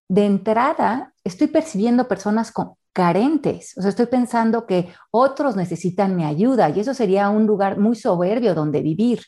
[0.07, 2.53] de entrada estoy percibiendo personas
[2.93, 7.77] carentes, o sea, estoy pensando que otros necesitan mi ayuda y eso sería un lugar
[7.77, 9.21] muy soberbio donde vivir,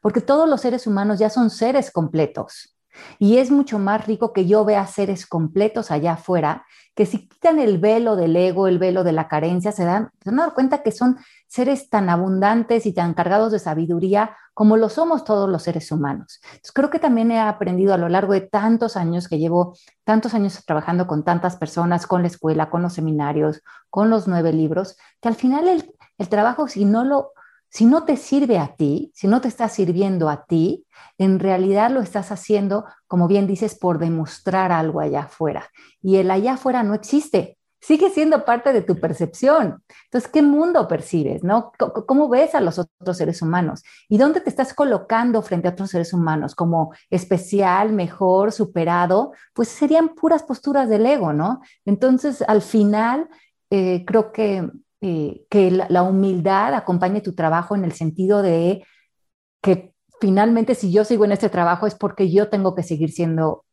[0.00, 2.76] porque todos los seres humanos ya son seres completos.
[3.18, 7.58] Y es mucho más rico que yo vea seres completos allá afuera, que si quitan
[7.58, 10.92] el velo del ego, el velo de la carencia, se dan, se dan cuenta que
[10.92, 11.18] son
[11.48, 16.40] seres tan abundantes y tan cargados de sabiduría como lo somos todos los seres humanos.
[16.74, 19.74] creo que también he aprendido a lo largo de tantos años que llevo,
[20.04, 24.52] tantos años trabajando con tantas personas, con la escuela, con los seminarios, con los nueve
[24.52, 27.32] libros, que al final el, el trabajo, si no lo
[27.72, 30.84] si no te sirve a ti, si no te está sirviendo a ti,
[31.16, 35.70] en realidad lo estás haciendo, como bien dices, por demostrar algo allá afuera.
[36.02, 39.82] Y el allá afuera no existe, sigue siendo parte de tu percepción.
[40.04, 41.42] Entonces, ¿qué mundo percibes?
[41.44, 41.72] ¿no?
[42.06, 43.82] ¿Cómo ves a los otros seres humanos?
[44.06, 46.54] ¿Y dónde te estás colocando frente a otros seres humanos?
[46.54, 49.32] ¿Como especial, mejor, superado?
[49.54, 51.62] Pues serían puras posturas del ego, ¿no?
[51.86, 53.30] Entonces, al final,
[53.70, 54.70] eh, creo que
[55.04, 58.84] eh, que la, humildad acompañe tu trabajo en el sentido de
[59.60, 63.64] que finalmente si yo sigo en este trabajo es porque yo tengo que seguir siendo,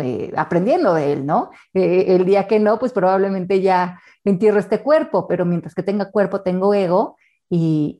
[0.00, 1.50] eh, aprendiendo de él, ¿no?
[1.74, 6.12] Eh, el día que no, pues probablemente ya entierro este cuerpo, pero mientras que tenga
[6.12, 7.16] cuerpo, tengo ego
[7.50, 7.96] y,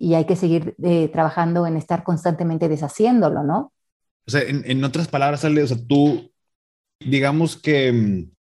[0.00, 0.76] y, hay que seguir
[1.12, 3.70] trabajando en estar constantemente deshaciéndolo, ¿no?
[4.26, 6.32] O sea, en, en otras palabras, Ale, o sea, tú,
[7.00, 8.33] digamos que mm,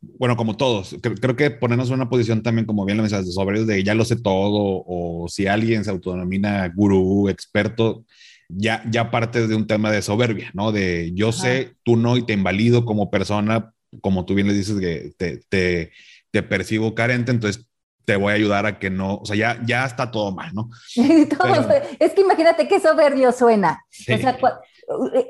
[0.00, 3.32] bueno, como todos, creo, que ponernos en una posición también, como bien lo mencionas, de
[3.32, 8.04] sobrios de ya lo sé todo, o si alguien se autodenomina gurú, experto,
[8.48, 10.72] ya, ya parte de un tema de soberbia, ¿no?
[10.72, 14.78] De yo sé, tú no, y te invalido como persona como tú bien le dices,
[14.78, 15.92] que te, te,
[16.30, 17.66] te percibo carente, entonces
[18.04, 20.70] te voy a ayudar a que no, o sea, ya, ya está todo mal, ¿no?
[20.96, 23.84] es que imagínate qué soberbio suena.
[23.90, 24.38] O sea,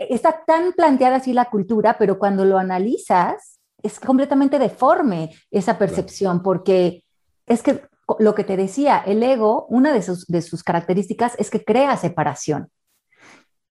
[0.08, 6.42] está tan planteada así la cultura, pero cuando lo analizas, es completamente deforme esa percepción,
[6.42, 7.04] porque
[7.46, 7.82] es que
[8.18, 11.96] lo que te decía, el ego, una de sus, de sus características es que crea
[11.96, 12.70] separación.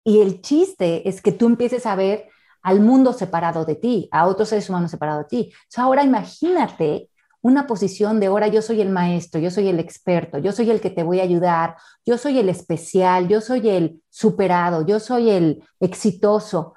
[0.03, 2.29] Y el chiste es que tú empieces a ver
[2.61, 5.53] al mundo separado de ti, a otros seres humanos separados de ti.
[5.75, 7.09] ahora imagínate
[7.41, 10.81] una posición de ahora yo soy el maestro, yo soy el experto, yo soy el
[10.81, 15.29] que te voy a ayudar, yo soy el especial, yo soy el superado, yo soy
[15.29, 16.73] el exitoso.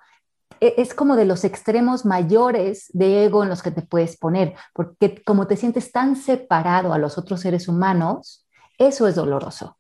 [0.60, 4.54] E, es como de los extremos mayores de ego en los que te puedes poner,
[4.74, 8.46] porque como te sientes tan separado a los otros seres humanos,
[8.78, 9.78] eso es doloroso.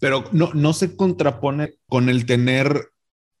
[0.00, 2.90] Pero no, no se contrapone con el tener,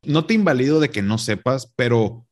[0.02, 2.26] no te invalido de que no sepas, pero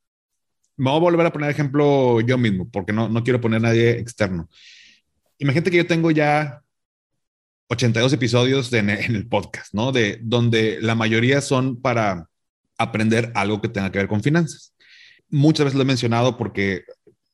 [0.77, 3.69] me voy a volver a poner ejemplo yo mismo, porque no, no quiero poner a
[3.69, 4.49] nadie externo.
[5.39, 6.63] Imagínate que yo tengo ya
[7.69, 9.93] 82 episodios en, el podcast, ¿no?
[9.93, 12.29] De donde la mayoría son para
[12.79, 14.75] aprender algo que tenga que ver con finanzas.
[15.29, 16.85] Muchas veces lo he mencionado porque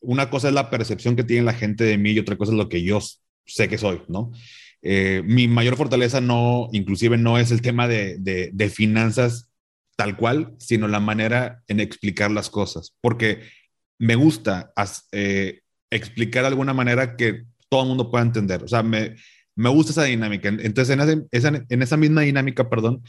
[0.01, 2.59] una cosa es la percepción que tiene la gente de mí y otra cosa es
[2.59, 3.01] lo que yo
[3.45, 4.32] sé que soy, ¿no?
[4.82, 9.51] Eh, mi mayor fortaleza no, inclusive no es el tema de, de, finanzas
[9.97, 13.41] tal cual, sino la manera en explicar las cosas, porque
[13.99, 14.72] me gusta
[15.11, 18.62] eh, explicar de alguna manera que todo el mundo pueda entender.
[18.62, 19.16] O sea, me,
[19.57, 20.49] me gusta esa dinámica.
[20.49, 23.03] Entonces, en esa, en esa misma dinámica, perdón,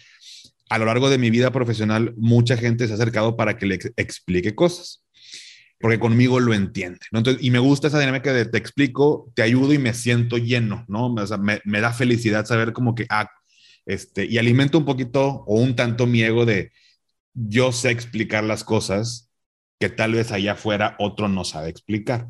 [0.69, 3.79] a lo largo de mi vida profesional, mucha gente se ha acercado para que le
[3.97, 5.03] explique cosas,
[5.79, 7.19] porque conmigo lo entiende, ¿no?
[7.19, 10.85] Entonces, y me gusta esa dinámica de te explico, te ayudo y me siento lleno,
[10.87, 11.13] ¿no?
[11.13, 13.29] O sea, me, me da felicidad saber como que, ah,
[13.85, 16.71] este, y alimento un poquito o un tanto mi ego de
[17.33, 19.31] yo sé explicar las cosas
[19.79, 22.27] que tal vez allá afuera otro no sabe explicar.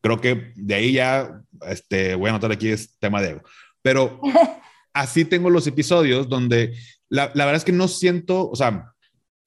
[0.00, 3.42] Creo que de ahí ya, este, voy a anotar aquí es tema de ego,
[3.82, 4.20] pero
[4.94, 6.74] así tengo los episodios donde
[7.08, 8.94] la, la verdad es que no siento, o sea,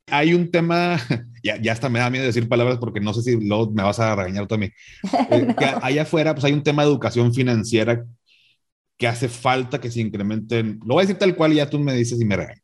[0.10, 0.98] hay un tema,
[1.44, 4.00] ya, ya hasta me da miedo decir palabras porque no sé si luego me vas
[4.00, 4.74] a regañar también.
[5.30, 8.06] Eh, allá afuera, pues hay un tema de educación financiera
[8.98, 10.80] que hace falta que se incrementen.
[10.86, 12.64] Lo voy a decir tal cual y ya tú me dices y me regañas.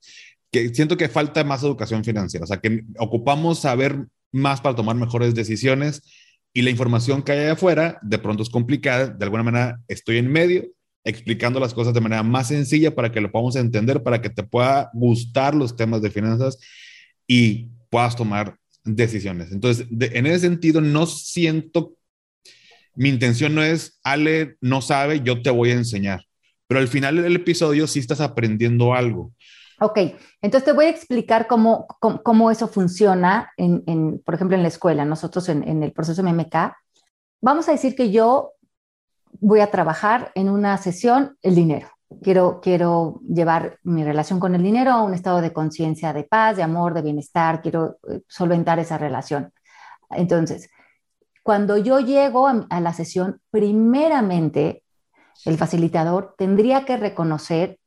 [0.52, 4.96] Que siento que falta más educación financiera, o sea, que ocupamos saber más para tomar
[4.96, 6.02] mejores decisiones
[6.54, 9.08] y la información que hay allá afuera de pronto es complicada.
[9.08, 10.66] De alguna manera estoy en medio
[11.04, 14.43] explicando las cosas de manera más sencilla para que lo podamos entender, para que te
[14.43, 16.58] pueda gustar los temas de finanzas
[17.28, 19.51] y puedas tomar decisiones.
[19.51, 21.95] Entonces, en ese sentido, no siento
[22.95, 26.26] mi intención no es, Ale no sabe, yo te voy a enseñar.
[26.68, 29.32] Pero al final del episodio sí estás aprendiendo algo.
[29.80, 29.97] Ok,
[30.41, 35.04] entonces te voy a explicar cómo, cómo, eso funciona, en, por ejemplo, en la escuela,
[35.04, 36.56] nosotros en, en el proceso MMK.
[37.41, 38.53] Vamos a decir que yo
[39.39, 41.88] voy a trabajar en una sesión el dinero.
[42.21, 46.57] Quiero, quiero llevar mi relación con el dinero a un estado de conciencia de paz,
[46.57, 49.51] de amor, de bienestar, quiero eh, solventar esa relación.
[50.11, 50.69] Entonces,
[51.43, 54.84] cuando yo llego a, la sesión, primeramente
[55.45, 57.79] el facilitador tendría que reconocer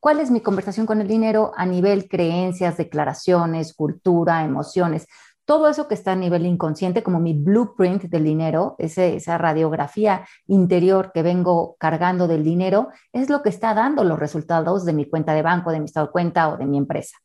[0.00, 5.06] cuál es mi conversación con el dinero a nivel creencias, declaraciones, cultura, emociones,
[5.48, 11.10] todo eso que está a nivel inconsciente, como mi blueprint del dinero, esa radiografía interior
[11.14, 15.32] que vengo cargando del dinero, es lo que está dando los resultados de mi cuenta
[15.32, 17.16] de banco, de mi estado de cuenta o de mi empresa.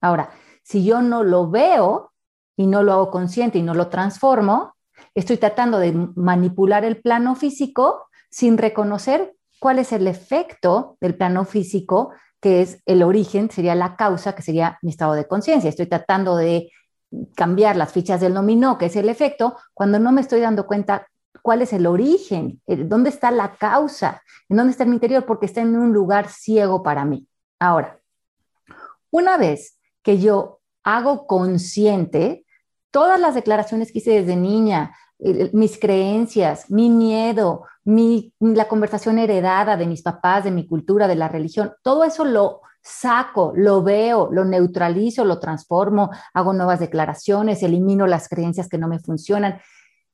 [0.00, 0.30] Ahora,
[0.62, 2.12] si yo no lo veo
[2.56, 4.74] y no lo hago consciente y no lo transformo,
[5.14, 11.44] Estoy tratando de manipular el plano físico sin reconocer cuál es el efecto del plano
[11.44, 15.68] físico, que es el origen, sería la causa, que sería mi estado de conciencia.
[15.68, 16.70] Estoy tratando de
[17.34, 21.06] cambiar las fichas del dominó, que es el efecto, cuando no me estoy dando cuenta
[21.42, 25.60] cuál es el origen, dónde está la causa, en dónde está mi interior, porque está
[25.60, 27.26] en un lugar ciego para mí.
[27.58, 27.98] Ahora,
[29.10, 32.44] una vez que yo hago consciente
[32.90, 34.94] todas las declaraciones que hice desde niña,
[35.52, 41.14] mis creencias, mi miedo, mi, la conversación heredada de mis papás, de mi cultura, de
[41.14, 47.62] la religión, todo eso lo saco, lo veo, lo neutralizo, lo transformo, hago nuevas declaraciones,
[47.62, 49.60] elimino las creencias que no me funcionan.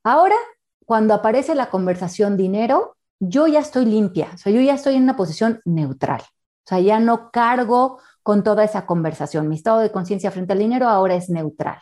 [0.04, 0.36] Ahora,
[0.84, 5.02] cuando aparece la conversación dinero, yo ya estoy limpia, o sea, yo ya estoy en
[5.02, 9.48] una posición neutral, o sea, ya no cargo con toda esa conversación.
[9.48, 11.78] Mi estado de conciencia frente al dinero ahora es neutral.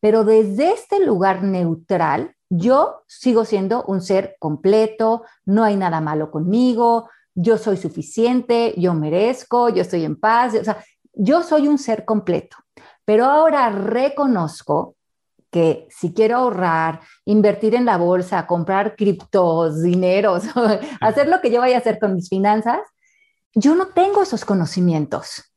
[0.00, 6.30] Pero desde este lugar neutral, yo sigo siendo un ser completo, no hay nada malo
[6.30, 10.82] conmigo, yo soy suficiente, yo merezco, yo estoy en paz, o sea,
[11.12, 12.56] yo soy un ser completo.
[13.04, 14.96] Pero ahora reconozco
[15.50, 20.44] que si quiero ahorrar, invertir en la bolsa, comprar criptos, dineros,
[21.00, 22.80] hacer lo que yo vaya a hacer con mis finanzas,
[23.54, 25.52] yo no tengo esos conocimientos.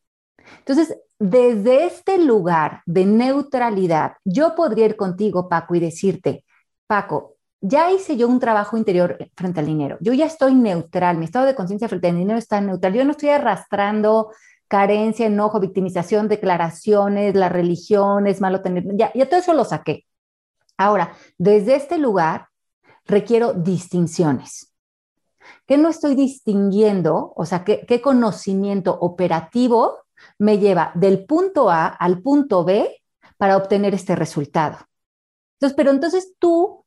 [0.59, 6.45] Entonces, desde este lugar de neutralidad, yo podría ir contigo, Paco, y decirte,
[6.87, 9.97] Paco, ya hice yo un trabajo interior frente al dinero.
[10.01, 12.93] Yo ya estoy neutral, mi estado de conciencia frente al dinero está neutral.
[12.93, 14.31] Yo no estoy arrastrando
[14.67, 20.05] carencia, enojo, victimización, declaraciones, la religión, es malo tener, ya, todo eso lo saqué.
[20.77, 22.47] Ahora, desde este lugar
[23.05, 24.73] requiero distinciones.
[25.65, 27.33] ¿Qué no estoy distinguiendo?
[27.35, 29.97] O sea, ¿qué, qué conocimiento operativo
[30.37, 33.01] me lleva del punto A al punto B
[33.37, 34.77] para obtener este resultado?
[35.55, 36.78] Entonces, pero entonces tú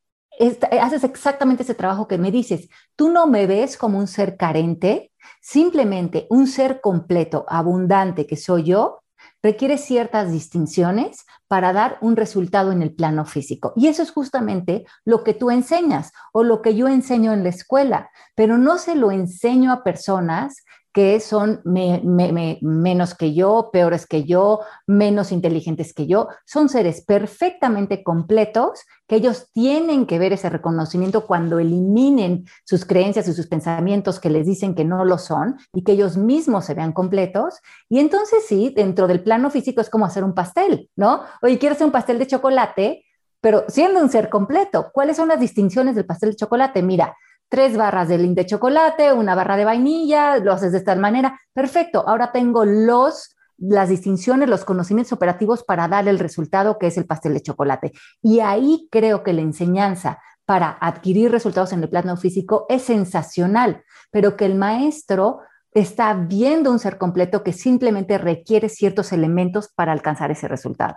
[0.81, 2.69] haces exactamente ese trabajo que me dices.
[2.97, 8.65] Tú no me ves como un ser carente, simplemente un ser completo, abundante que soy
[8.65, 9.03] yo,
[9.43, 13.73] requiere ciertas distinciones para dar un resultado en el plano físico.
[13.77, 17.51] Y eso es justamente lo que tú enseñas o lo que yo enseño en la
[17.51, 24.25] escuela, pero no se lo enseño a personas que son menos que yo, peores que
[24.25, 26.29] yo, menos inteligentes que yo.
[26.45, 33.27] Son seres perfectamente completos que ellos tienen que ver ese reconocimiento cuando eliminen sus creencias
[33.29, 36.75] y sus pensamientos que les dicen que no lo son y que ellos mismos se
[36.75, 37.61] vean completos.
[37.89, 41.23] Y entonces sí, dentro del plano físico es como hacer un pastel, ¿no?
[41.41, 43.05] Oye, quiero hacer un pastel de chocolate,
[43.41, 46.83] pero siendo un ser completo, ¿cuáles son las distinciones del pastel de chocolate?
[46.83, 47.17] Mira,
[47.53, 51.39] tres barras de lin de chocolate, una barra de vainilla, lo haces de esta manera.
[51.53, 56.97] Perfecto, ahora tengo los, las distinciones, los conocimientos operativos para dar el resultado que es
[56.97, 57.93] el pastel de chocolate.
[58.23, 63.85] Y ahí creo que la enseñanza para adquirir resultados en el plano físico es sensacional,
[64.11, 65.41] pero que el maestro
[65.75, 70.97] está viendo un ser completo que simplemente requiere ciertos elementos para alcanzar ese resultado.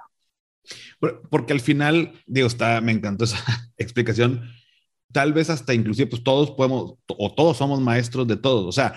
[1.30, 3.40] Porque al final, digo, está, me encantó esa
[3.78, 4.50] explicación
[5.16, 8.66] tal vez hasta inclusive, pues todos podemos, o todos somos maestros de todos.
[8.66, 8.96] O sea,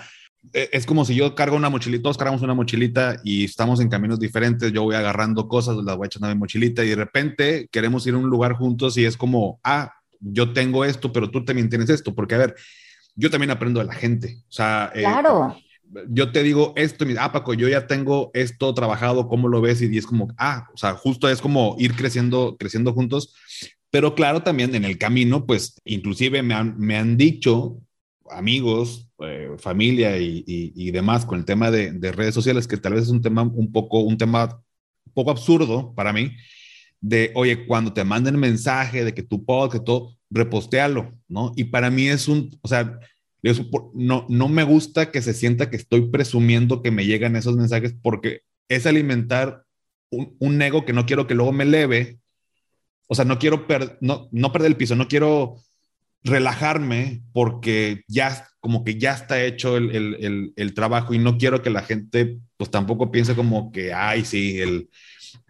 [0.51, 3.87] e, es como si yo cargo una mochilita, todos cargamos una mochilita y estamos en
[3.87, 7.69] caminos diferentes, yo voy agarrando cosas, las voy echando a mi mochilita y de repente
[7.71, 11.45] queremos ir a un lugar juntos y es como, ah, yo tengo esto, pero tú
[11.45, 12.55] también tienes esto, porque a ver,
[13.15, 14.39] yo también aprendo de la gente.
[14.49, 15.55] O sea, eh, claro.
[16.09, 19.81] yo te digo esto, y ah, Paco, yo ya tengo esto trabajado, ¿cómo lo ves?
[19.81, 23.33] Y es como, ah, o sea, justo es como ir creciendo, creciendo juntos.
[23.91, 27.81] Pero claro, también en el camino, pues inclusive me han, me han dicho
[28.29, 33.09] amigos, eh, familia y, demás con el tema de, redes sociales, que tal vez es
[33.09, 34.61] un tema un poco, un tema
[35.13, 36.35] poco absurdo para mí,
[37.01, 41.53] de, oye, cuando te manden mensaje de que tu podcast, todo, repostealo, ¿no?
[41.55, 42.99] Y para mí es un, o sea,
[43.93, 47.95] no, no me gusta que se sienta que estoy presumiendo que me llegan esos mensajes
[48.01, 49.63] porque es alimentar
[50.11, 52.19] un, un ego que no quiero que luego me eleve
[53.09, 53.65] o sea, no quiero
[54.01, 55.57] no, no perder el piso, no quiero
[56.23, 61.63] relajarme porque ya como que ya está hecho el, el, el, trabajo y no quiero
[61.63, 64.89] que la gente pues tampoco piense como que, ay, sí, el,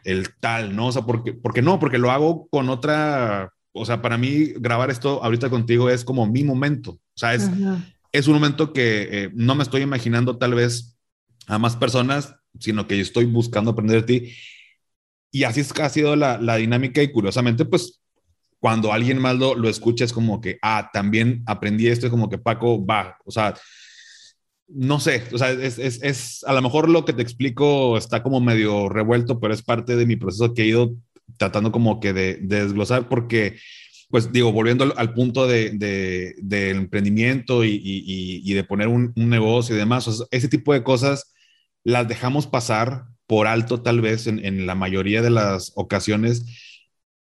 [0.06, 0.88] el tal, ¿no?
[0.88, 4.90] O sea, porque, porque no, porque lo hago con otra, o sea, para mí grabar
[4.90, 7.50] esto ahorita contigo es como mi momento, o sea, es,
[8.14, 10.98] es un momento que eh, no me estoy imaginando tal vez
[11.48, 14.34] a más personas, sino que yo estoy buscando aprender de ti
[15.32, 18.02] y así es, ha sido la, la, dinámica y curiosamente, pues
[18.60, 22.30] cuando alguien más lo, lo escucha es como que, ah, también aprendí esto, es como
[22.30, 23.56] que Paco va, o sea,
[24.68, 28.22] no sé, o sea, es, es, es, a lo mejor lo que te explico está
[28.22, 30.96] como medio revuelto, pero es parte de mi proceso que he ido
[31.38, 33.58] tratando como que de, desglosar porque,
[34.10, 39.30] pues digo, volviendo al, punto de, de, del emprendimiento y, y, de poner un, un
[39.30, 41.34] negocio y demás, ese tipo de cosas
[41.84, 46.48] las dejamos pasar por alto tal vez en, la mayoría de las ocasiones.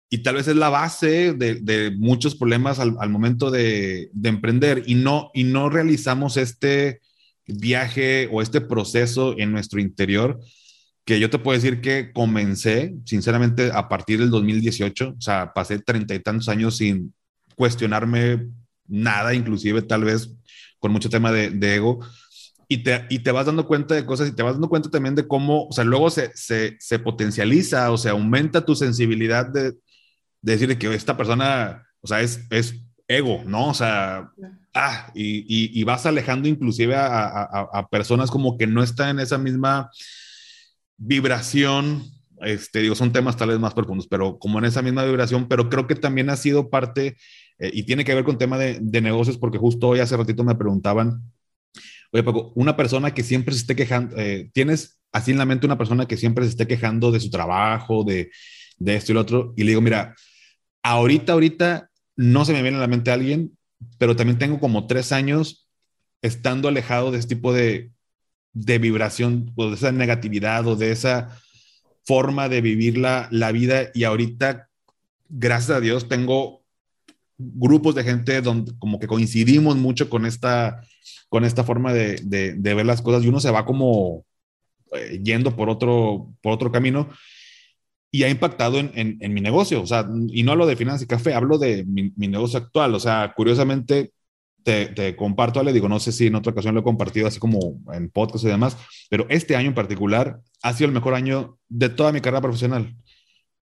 [0.08, 4.84] Y tal vez es la base de, muchos problemas al, momento de, emprender.
[4.86, 7.00] Y no, y no realizamos este
[7.44, 10.40] viaje o este proceso en nuestro interior
[11.04, 15.80] que yo te puedo decir que comencé sinceramente a partir del 2018, o sea, pasé
[15.80, 17.12] treinta y tantos años sin
[17.56, 18.46] cuestionarme
[18.86, 20.30] nada, inclusive tal vez
[20.78, 21.98] con mucho tema de, de ego,
[22.72, 25.16] y te, y te vas dando cuenta de cosas y te vas dando cuenta también
[25.16, 29.72] de cómo, o sea, luego se, se, se potencializa o se aumenta tu sensibilidad de,
[29.72, 32.76] de decir que esta persona, o sea, es, es
[33.08, 33.70] ego, ¿no?
[33.70, 34.30] O sea,
[34.72, 39.18] ah, y, y, vas alejando inclusive a, a, a, personas como que no están en
[39.18, 39.90] esa misma
[40.96, 42.04] vibración,
[42.40, 45.68] este, digo, son temas tal vez más profundos, pero como en esa misma vibración, pero
[45.68, 47.16] creo que también ha sido parte
[47.58, 50.44] eh, y tiene que ver con tema de, de negocios, porque justo hoy hace ratito
[50.44, 51.20] me preguntaban,
[52.12, 55.66] Oye, Paco, una persona que siempre se esté quejando, eh, ¿tienes así en la mente
[55.66, 58.30] una persona que siempre se esté quejando de su trabajo, de,
[58.78, 59.54] de esto y lo otro.
[59.56, 60.14] Y le digo, mira,
[60.82, 63.56] ahorita, ahorita no se me viene a la mente alguien,
[63.98, 65.68] pero también tengo como tres años
[66.22, 67.92] estando alejado de este tipo de,
[68.52, 71.40] de vibración o de esa negatividad o de esa
[72.04, 74.68] forma de vivir la, la vida y ahorita,
[75.28, 76.59] gracias a Dios, tengo
[77.40, 80.80] grupos de gente donde como que coincidimos mucho con esta,
[81.28, 84.24] con esta forma de, de, ver las cosas y uno se va como
[84.92, 87.08] eh, yendo por otro, por otro camino
[88.12, 89.80] y ha impactado en, en, en, mi negocio.
[89.82, 92.94] O sea, y no hablo de finanzas y café, hablo de mi, mi negocio actual.
[92.94, 94.12] O sea, curiosamente,
[94.64, 97.38] te, te, comparto, le digo, no sé si en otra ocasión lo he compartido así
[97.38, 98.76] como en podcast y demás,
[99.08, 102.94] pero este año en particular ha sido el mejor año de toda mi carrera profesional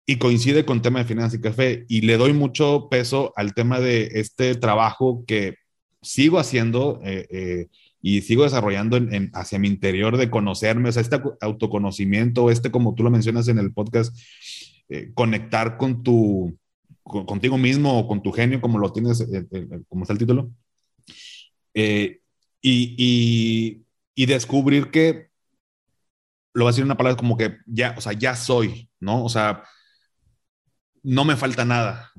[0.06, 3.80] y coincide con tema de finanzas y café y le doy mucho peso al tema
[3.80, 5.56] de este trabajo que
[6.02, 7.66] sigo haciendo eh, eh,
[8.02, 12.70] y sigo desarrollando en, en, hacia mi interior de conocerme, o sea, este autoconocimiento, este
[12.70, 14.16] como tú lo mencionas en el podcast,
[14.88, 16.58] eh, conectar con tu,
[17.02, 20.18] con, contigo mismo o con tu genio, como lo tienes, eh, eh, como está el
[20.18, 20.50] título,
[21.74, 22.20] eh,
[22.60, 23.84] y, y,
[24.14, 25.28] y, descubrir que,
[26.52, 29.24] lo voy a decir una palabra como que ya, o sea, ya soy, ¿no?
[29.24, 29.62] O sea,
[31.02, 32.10] no me falta nada.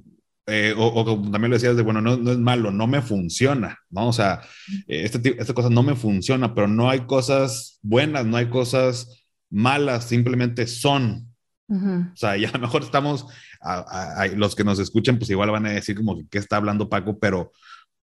[0.47, 3.79] Eh, o, o, también lo decías de, bueno, no, no, es malo, no me funciona,
[3.89, 4.07] ¿no?
[4.07, 4.41] O sea,
[4.87, 9.23] eh, este, esta cosa no me funciona, pero no hay cosas buenas, no hay cosas
[9.49, 11.27] malas, simplemente son.
[11.67, 12.13] Uh -huh.
[12.13, 13.27] O sea, y a lo mejor estamos,
[13.61, 16.39] a, a, a, los que nos escuchen, pues igual van a decir como que qué
[16.39, 17.51] está hablando Paco, pero,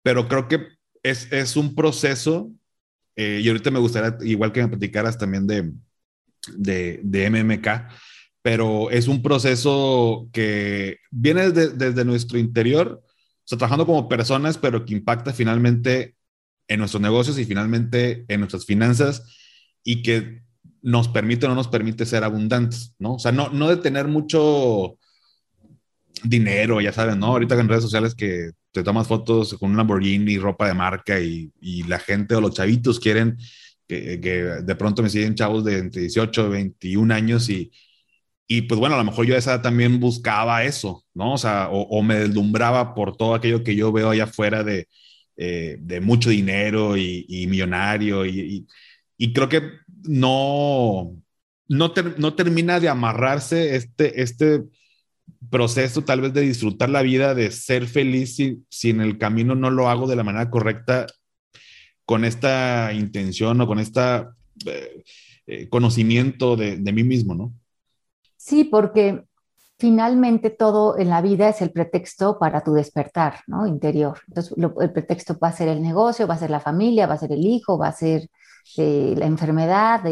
[0.03, 0.69] pero creo que
[1.03, 2.51] es, es un proceso,
[3.17, 5.73] eh, y ahorita me gustaría, igual que me platicaras también de,
[6.57, 7.69] de, de MMK,
[8.43, 14.85] pero es un proceso que viene desde, nuestro interior, o sea, trabajando como personas, pero
[14.85, 16.15] que impacta finalmente
[16.69, 19.25] en nuestros negocios y finalmente en nuestras finanzas
[19.83, 20.43] y que
[20.83, 23.15] nos permite o no nos permite ser abundantes, ¿no?
[23.15, 24.99] O sea, no, no de tener mucho
[26.23, 27.27] dinero, ya saben, ¿no?
[27.27, 31.51] Ahorita en redes sociales que te tomas fotos con un Lamborghini, ropa de marca y,
[31.61, 33.39] y la gente o los chavitos quieren
[33.87, 37.73] que, que, de pronto me siguen chavos de entre 18 21 años y,
[38.51, 41.35] y pues bueno, a lo mejor yo esa también buscaba eso, ¿no?
[41.35, 44.89] O sea, o, me deslumbraba por todo aquello que yo veo allá afuera de,
[45.37, 48.67] eh, de mucho dinero y, millonario y,
[49.19, 49.63] y, creo que
[50.05, 51.15] no,
[51.69, 54.65] no, no termina de amarrarse este, este
[55.51, 59.55] proceso tal vez de disfrutar la vida, de ser feliz si, si en el camino
[59.55, 61.07] no lo hago de la manera correcta
[62.07, 64.01] con esta intención o con este
[65.69, 67.55] conocimiento de, de, mí mismo, ¿no?
[68.39, 69.25] Sí, porque
[69.79, 73.67] finalmente todo en la vida es el pretexto para tu despertar, ¿no?
[73.67, 74.19] Interior.
[74.29, 77.19] Entonces, el pretexto va a ser el negocio, va a ser la familia, va a
[77.19, 78.31] ser el hijo, va a ser
[78.79, 80.03] eh, la enfermedad,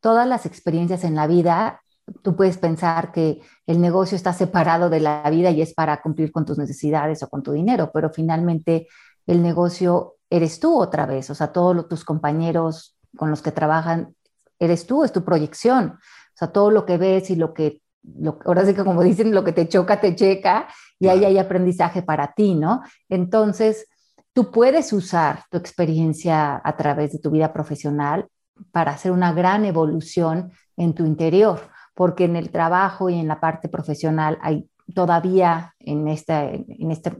[0.00, 1.80] todas las experiencias en la vida
[2.22, 6.32] tú puedes pensar que el negocio está separado de la vida y es para cumplir
[6.32, 8.88] con tus necesidades o con tu dinero, pero finalmente
[9.26, 14.14] el negocio eres tú otra vez, o sea, todos tus compañeros con los que trabajan,
[14.58, 15.98] eres tú, es tu proyección,
[16.34, 19.34] o sea, todo lo que ves y lo que, lo, ahora sí que como dicen,
[19.34, 20.68] lo que te choca, te checa,
[20.98, 22.82] y ahí hay aprendizaje para ti, ¿no?
[23.08, 23.86] Entonces,
[24.32, 28.26] tú puedes usar tu experiencia a través de tu vida profesional
[28.72, 31.60] para hacer una gran evolución en tu interior
[31.94, 37.16] porque en el trabajo y en la parte profesional hay todavía en esta, en esta,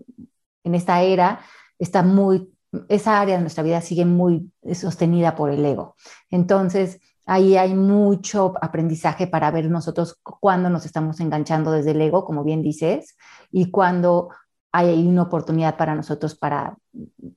[0.65, 1.41] en esta era,
[1.79, 2.53] está muy,
[2.89, 5.95] esa área de nuestra vida sigue muy sostenida por el ego.
[6.31, 12.25] Entonces, ahí hay mucho aprendizaje para ver nosotros cuándo nos estamos enganchando desde el ego,
[12.25, 13.17] como bien dices,
[13.51, 14.31] y cuándo
[14.73, 16.77] hay una oportunidad para nosotros para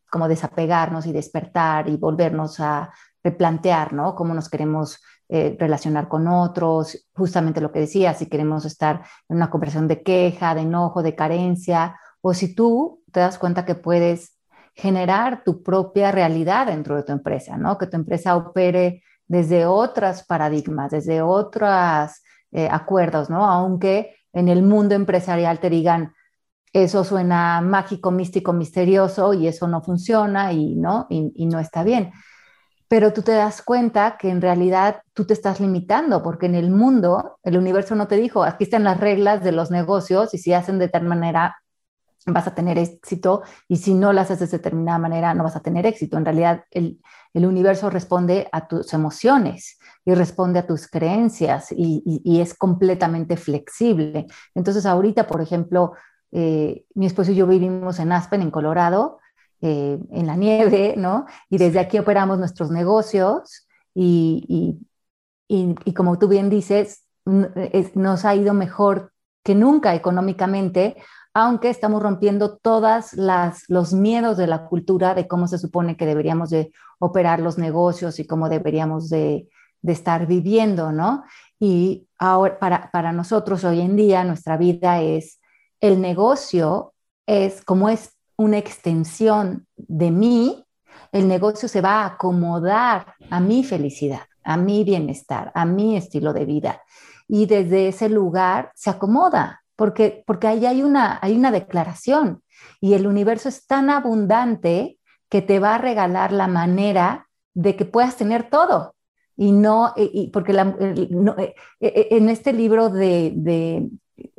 [0.10, 2.92] como desapegarnos y despertar y volvernos a
[3.24, 4.16] replantear, ¿no?
[4.16, 9.38] Cómo nos queremos eh, relacionar con otros, justamente lo que decía, si queremos estar en
[9.38, 13.76] una conversación de queja, de enojo, de carencia, o si tú te das cuenta que
[13.76, 14.38] puedes
[14.74, 17.78] generar tu propia realidad dentro de tu empresa, ¿no?
[17.78, 22.12] Que tu empresa opere desde otros paradigmas, desde otros
[22.52, 23.46] eh, acuerdos, ¿no?
[23.46, 26.14] Aunque en el mundo empresarial te digan,
[26.74, 31.84] eso suena mágico, místico, misterioso y eso no funciona y no, y, y no está
[31.84, 32.12] bien
[32.88, 36.72] pero tú te das cuenta que en realidad tú te estás limitando, porque en el
[36.72, 40.54] mundo, el universo no te dijo, aquí están las reglas de los negocios y si
[40.54, 41.58] hacen de tal manera
[42.28, 45.62] vas a tener éxito y si no las haces de determinada manera no vas a
[45.62, 46.18] tener éxito.
[46.18, 47.00] En realidad el,
[47.34, 52.54] el universo responde a tus emociones y responde a tus creencias y, y, y es
[52.54, 54.28] completamente flexible.
[54.54, 55.94] Entonces ahorita, por ejemplo,
[56.32, 59.20] eh, mi esposo y yo vivimos en Aspen, en Colorado,
[59.62, 61.26] eh, en la nieve, ¿no?
[61.50, 64.78] Y desde aquí operamos nuestros negocios y,
[65.48, 67.06] y, como tú bien dices,
[67.72, 69.14] es, nos ha ido mejor
[69.44, 70.98] que nunca económicamente,
[71.40, 73.14] aunque estamos rompiendo todos
[73.68, 78.18] los miedos de la cultura de cómo se supone que deberíamos de operar los negocios
[78.18, 79.48] y cómo deberíamos de,
[79.84, 81.24] estar viviendo, ¿no?
[81.60, 85.40] Y ahora, para, para nosotros hoy en día, nuestra vida es,
[85.80, 86.96] el negocio
[87.28, 90.66] es como es una extensión de mí,
[91.12, 96.34] el negocio se va a acomodar a mi felicidad, a mi bienestar, a mi estilo
[96.34, 96.82] de vida.
[97.28, 102.44] Y desde ese lugar se acomoda, porque, porque ahí hay una, hay una declaración
[102.82, 105.00] y el universo es tan abundante
[105.30, 108.96] que te va a regalar la manera de que puedas tener todo.
[109.38, 113.88] Y no, y porque eh, eh, en este libro de,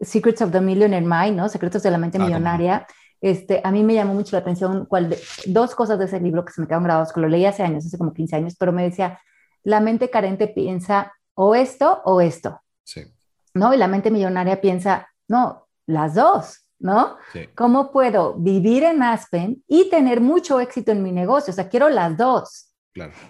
[0.03, 1.49] Secrets of the Millionaire Mind, ¿no?
[1.49, 2.87] Secretos de la mente ah, millonaria,
[3.21, 5.17] este, a mí me llamó mucho la atención cuál
[5.47, 7.87] dos cosas de ese libro que se me quedaron grabados, que lo leí hace años,
[7.87, 9.21] hace como 15 años, pero me decía,
[9.63, 12.61] la mente carente piensa o esto o esto.
[12.85, 13.03] Sí.
[13.55, 13.75] ¿No?
[13.75, 17.17] Y la mente millonaria piensa, no, las dos, ¿no?
[17.55, 21.53] ¿Cómo puedo vivir en Aspen y tener mucho éxito en mi negocio?
[21.53, 22.65] O sea, quiero las dos.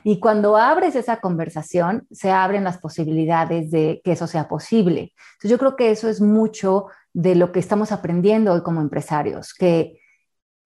[0.02, 5.12] Y cuando abres esa conversación, se abren las posibilidades de que eso sea posible.
[5.34, 9.52] Entonces, yo creo que eso es mucho de lo que estamos aprendiendo hoy como empresarios,
[9.52, 10.00] que,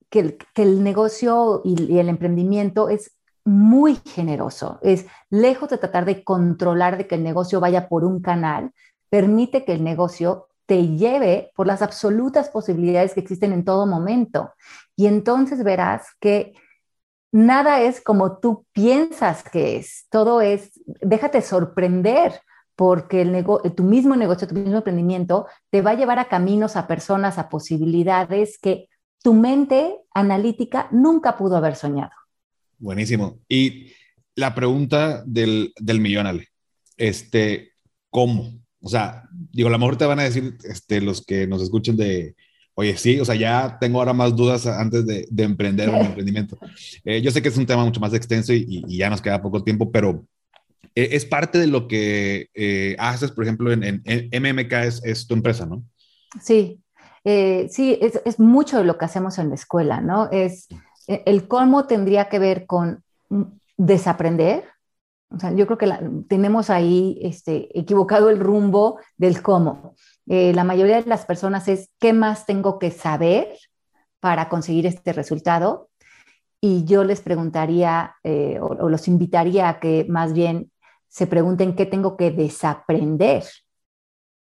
[0.08, 6.22] que, el negocio y, y el emprendimiento es muy generoso, es lejos de tratar de
[6.22, 8.72] controlar de que el negocio vaya por un canal,
[9.10, 14.52] permite que el negocio te lleve por las absolutas posibilidades que existen en todo momento.
[14.96, 16.54] Y entonces verás que
[17.32, 22.40] nada es como tú piensas que es, todo es, déjate sorprender
[22.76, 23.44] porque el
[23.74, 27.48] tu mismo negocio, tu mismo emprendimiento te va a llevar a caminos, a personas, a
[27.48, 28.88] posibilidades que
[29.22, 32.12] tu mente analítica nunca pudo haber soñado.
[32.78, 33.38] Buenísimo.
[33.48, 33.92] Y
[34.34, 36.40] la pregunta del, del millón,
[36.96, 37.72] este,
[38.10, 38.61] ¿cómo?
[38.82, 39.22] O sea,
[39.52, 42.34] digo, a lo mejor te van a decir este, los que nos escuchen de,
[42.74, 46.58] oye, sí, o sea, ya tengo ahora más dudas antes de, de emprender un emprendimiento.
[47.04, 49.42] Eh, yo sé que es un tema mucho más extenso y, y, ya nos queda
[49.42, 50.24] poco tiempo, pero
[50.94, 55.26] eh, es parte de lo que eh, haces, por ejemplo, en, en, MMK es, es,
[55.26, 55.84] tu empresa, ¿no?
[56.40, 56.80] Sí,
[57.24, 60.30] sí, es, es, mucho de lo que hacemos en la escuela, ¿no?
[60.30, 60.66] Es
[61.06, 63.04] el cómo tendría que ver con
[63.76, 64.64] desaprender,
[65.34, 65.90] o sea, yo creo que
[66.28, 69.94] tenemos ahí este, equivocado el rumbo del cómo.
[70.26, 73.56] Eh, la mayoría de las personas es qué más tengo que saber
[74.20, 75.90] para conseguir este resultado.
[76.60, 80.70] Y yo les preguntaría eh, o, los invitaría a que más bien
[81.08, 83.44] se pregunten qué tengo que desaprender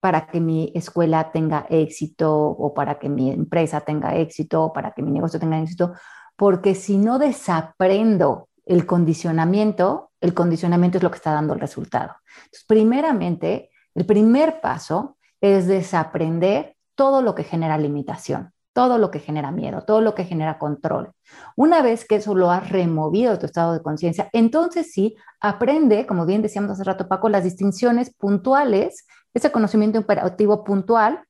[0.01, 4.93] para que mi escuela tenga éxito o para que mi empresa tenga éxito o para
[4.93, 5.95] que mi negocio tenga éxito.
[6.37, 12.17] Porque si no desaprendo el condicionamiento, el condicionamiento es lo que está dando el resultado.
[12.45, 19.21] Entonces, primeramente, el primer paso es desaprender todo lo que genera limitación, todo lo que
[19.21, 21.13] genera miedo, todo lo que genera control.
[21.57, 26.07] Una vez que eso lo has removido de tu estado de conciencia, entonces sí, aprende,
[26.07, 31.23] como bien decíamos hace rato Paco, las distinciones puntuales, ese conocimiento operativo puntual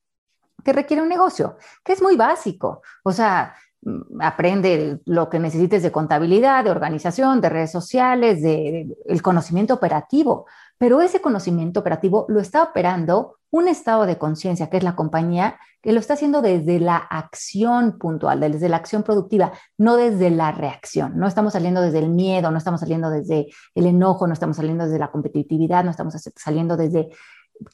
[0.63, 2.81] que requiere un negocio, que es muy básico.
[3.03, 3.55] O sea,
[4.19, 10.45] aprende lo que necesites de contabilidad, de organización, de redes sociales, de, el conocimiento operativo,
[10.77, 15.57] pero ese conocimiento operativo lo está operando un estado de conciencia, que es la compañía,
[15.81, 20.51] que lo está haciendo desde la acción puntual, desde la acción productiva, no desde la
[20.51, 21.17] reacción.
[21.17, 24.83] No estamos saliendo desde el miedo, no estamos saliendo desde el enojo, no estamos saliendo
[24.83, 27.09] desde la competitividad, no estamos saliendo desde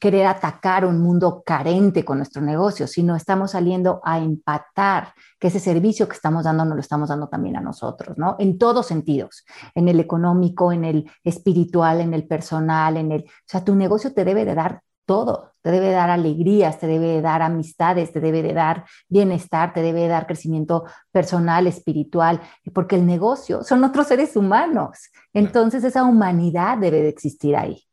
[0.00, 5.60] querer atacar un mundo carente con nuestro negocio, sino estamos saliendo a empatar que ese
[5.60, 8.36] servicio que estamos dando nos lo estamos dando también a nosotros, ¿no?
[8.38, 13.46] En todos sentidos, en el económico, en el espiritual, en el personal, en el, o
[13.46, 17.06] sea, tu negocio te debe de dar todo, te debe de dar alegrías, te debe
[17.06, 22.40] de dar amistades, te debe de dar bienestar, te debe de dar crecimiento personal, espiritual,
[22.72, 25.10] porque el negocio son otros seres humanos.
[25.32, 27.84] Entonces esa humanidad debe de existir ahí.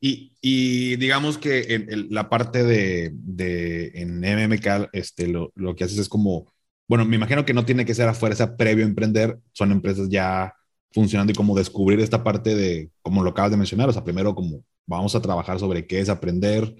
[0.00, 5.98] Y, digamos que en, la parte de, de, en MMK, este, lo, lo, que haces
[5.98, 6.52] es como,
[6.88, 10.08] bueno, me imagino que no tiene que ser a fuerza previo a emprender, son empresas
[10.08, 10.54] ya
[10.92, 14.34] funcionando y como descubrir esta parte de, como lo acabas de mencionar, o sea, primero
[14.34, 16.74] como vamos a trabajar sobre qué es aprender,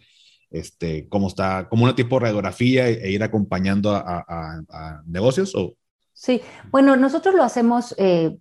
[0.51, 5.77] este, cómo está, como una tipo de radiografía e, ir acompañando a, a, negocios o...
[6.19, 6.41] Sí,
[6.71, 8.39] bueno, nosotros lo hacemos eh,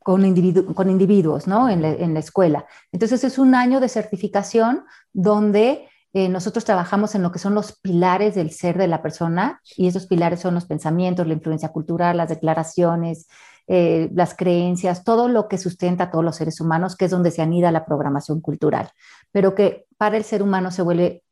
[0.00, 1.68] con, individuos, ¿no?
[1.68, 2.66] En la, escuela.
[2.90, 7.78] Entonces es un año de certificación donde eh, nosotros trabajamos en lo que son los
[7.78, 12.16] pilares del ser de la persona y esos pilares son los pensamientos, la influencia cultural,
[12.16, 13.28] las declaraciones,
[13.68, 17.30] eh, las creencias, todo lo que sustenta a todos los seres humanos, que es donde
[17.30, 18.90] se anida la programación cultural,
[19.30, 21.23] pero que para el ser humano se vuelve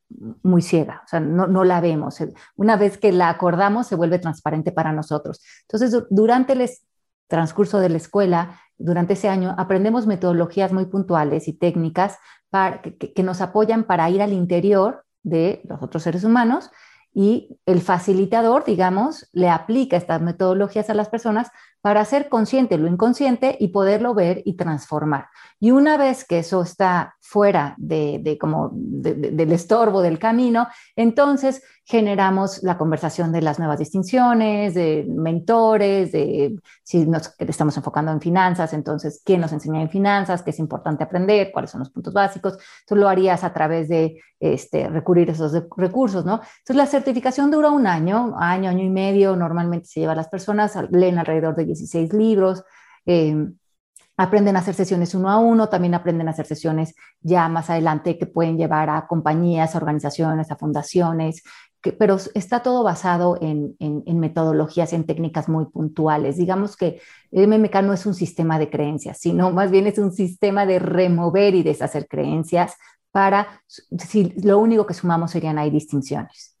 [0.43, 2.17] muy ciega, o sea, no, no, la vemos.
[2.55, 5.41] Una vez que la acordamos, se vuelve transparente para nosotros.
[5.61, 6.69] Entonces, durante el
[7.27, 12.17] transcurso de la escuela, durante ese año, aprendemos metodologías muy puntuales y técnicas
[12.49, 16.69] para, que, que nos apoyan para ir al interior de los otros seres humanos
[17.13, 21.51] y el facilitador, digamos, le aplica estas metodologías a las personas
[21.81, 25.27] para hacer consciente lo inconsciente y poderlo ver y transformar.
[25.59, 32.63] Y una vez que eso está fuera de, como del estorbo del camino, entonces generamos
[32.63, 38.73] la conversación de las nuevas distinciones, de mentores, de si nos estamos enfocando en finanzas,
[38.73, 40.43] entonces, ¿quién nos enseña en finanzas?
[40.43, 41.51] ¿Qué es importante aprender?
[41.51, 42.57] ¿Cuáles son los puntos básicos?
[42.87, 46.35] Tú lo harías a través de este, recurrir a esos recursos, ¿no?
[46.35, 50.29] Entonces, la certificación dura un año, año, año y medio, normalmente se lleva a las
[50.29, 52.63] personas, leen alrededor de 16 libros.
[53.05, 53.35] Eh,
[54.17, 58.17] aprenden a hacer sesiones uno a uno, también aprenden a hacer sesiones ya más adelante
[58.17, 61.43] que pueden llevar a compañías, a organizaciones, a fundaciones,
[61.91, 66.37] pero está todo basado en, en, metodologías, en técnicas muy puntuales.
[66.37, 70.13] Digamos que el MMK no es un sistema de creencias, sino más bien es un
[70.13, 72.75] sistema de remover y deshacer creencias
[73.11, 76.55] para, si lo único que sumamos serían ahí distinciones.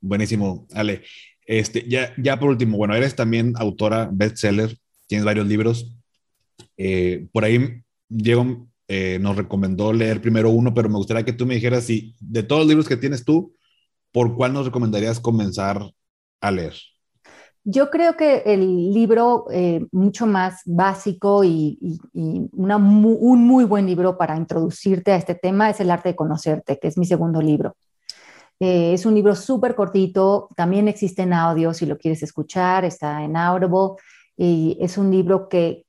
[0.00, 1.02] Buenísimo, Ale.
[1.46, 5.96] Este, ya, ya por último, bueno, eres también autora bestseller, tienes varios libros.
[6.76, 11.46] Eh, por ahí Diego eh, nos recomendó leer primero uno, pero me gustaría que tú
[11.46, 13.54] me dijeras si de todos los libros que tienes tú,
[14.14, 15.82] ¿por cuál nos recomendarías comenzar
[16.40, 16.74] a leer?
[17.64, 24.36] Yo creo que el libro eh, mucho más básico y, un muy buen libro para
[24.36, 27.74] introducirte a este tema es El arte de conocerte, que es mi segundo libro.
[28.60, 33.24] Eh, es un libro súper cortito, también existe en audio si lo quieres escuchar, está
[33.24, 33.96] en Audible
[34.36, 35.83] y es un libro que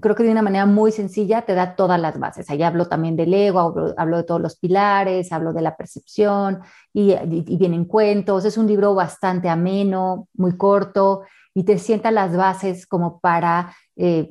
[0.00, 2.50] creo que de una manera muy sencilla te da todas las bases.
[2.50, 6.60] Ahí hablo también del ego, hablo, de todos los pilares, hablo de la percepción
[6.92, 7.14] y,
[7.56, 8.44] vienen cuentos.
[8.44, 11.22] Es un libro bastante ameno, muy corto
[11.54, 14.28] y te sienta las bases como para eh,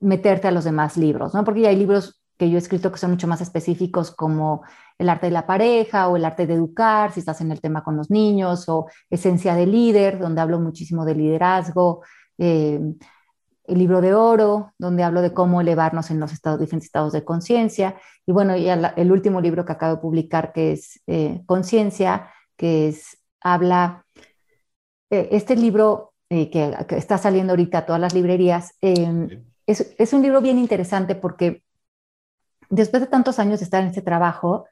[0.00, 1.44] meterte a los demás libros, ¿no?
[1.44, 4.62] Porque hay libros que yo he escrito que son mucho más específicos como
[4.98, 7.84] el arte de la pareja o el arte de educar, si estás en el tema
[7.84, 12.02] con los niños, o esencia de líder, donde hablo muchísimo de liderazgo,
[12.38, 12.80] eh,
[13.64, 17.24] el libro de oro, donde hablo de cómo elevarnos en los estados, diferentes estados de
[17.24, 17.96] conciencia,
[18.26, 22.88] y bueno, y el último libro que acabo de publicar, que es eh, Conciencia, que
[22.88, 24.06] es, habla,
[25.10, 30.40] eh, este libro que, está saliendo ahorita a todas las librerías, es, es un libro
[30.40, 31.62] bien interesante porque
[32.70, 34.66] después de tantos años de estar en este trabajo,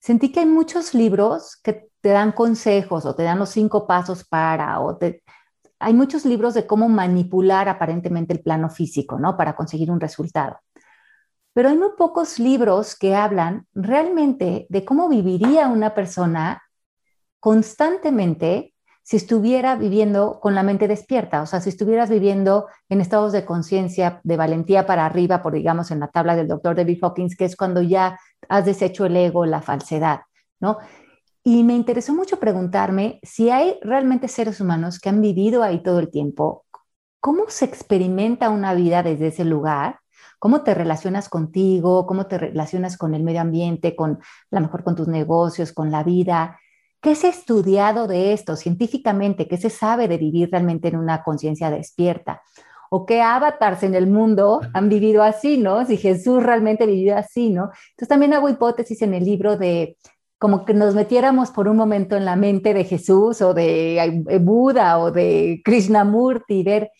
[0.00, 4.24] sentí que hay muchos libros que te dan consejos o te dan los cinco pasos
[4.24, 4.98] para, o
[5.82, 9.36] hay muchos libros de cómo manipular aparentemente el plano físico, ¿no?
[9.36, 10.58] Para conseguir un resultado.
[11.52, 16.62] Pero hay muy pocos libros que hablan realmente de cómo viviría una persona
[17.40, 18.72] constantemente
[19.02, 23.44] si estuviera viviendo con la mente despierta, o sea, si estuvieras viviendo en estados de
[23.44, 27.44] conciencia, de valentía para arriba, por digamos en la tabla del doctor David Hawkins, que
[27.44, 28.18] es cuando ya
[28.48, 30.20] has deshecho el ego, la falsedad,
[30.60, 30.78] ¿no?
[31.44, 35.98] Y me interesó mucho preguntarme si hay realmente seres humanos que han vivido ahí todo
[35.98, 36.64] el tiempo,
[37.18, 39.98] ¿cómo se experimenta una vida desde ese lugar?
[40.38, 42.06] ¿Cómo te relacionas contigo?
[42.06, 44.20] ¿Cómo te relacionas con el medio ambiente, con a
[44.50, 46.58] lo mejor con tus negocios, con la vida?
[47.00, 49.48] ¿Qué se ha estudiado de esto científicamente?
[49.48, 52.42] ¿Qué se sabe de vivir realmente en una conciencia despierta?
[52.90, 55.84] ¿O qué avatars en el mundo han vivido así, no?
[55.86, 57.70] Si Jesús realmente vivió así, ¿no?
[57.90, 59.96] Entonces también hago hipótesis en el libro de
[60.42, 64.98] como que nos metiéramos por un momento en la mente de Jesús o de Buda
[64.98, 66.90] o de Krishnamurti y ver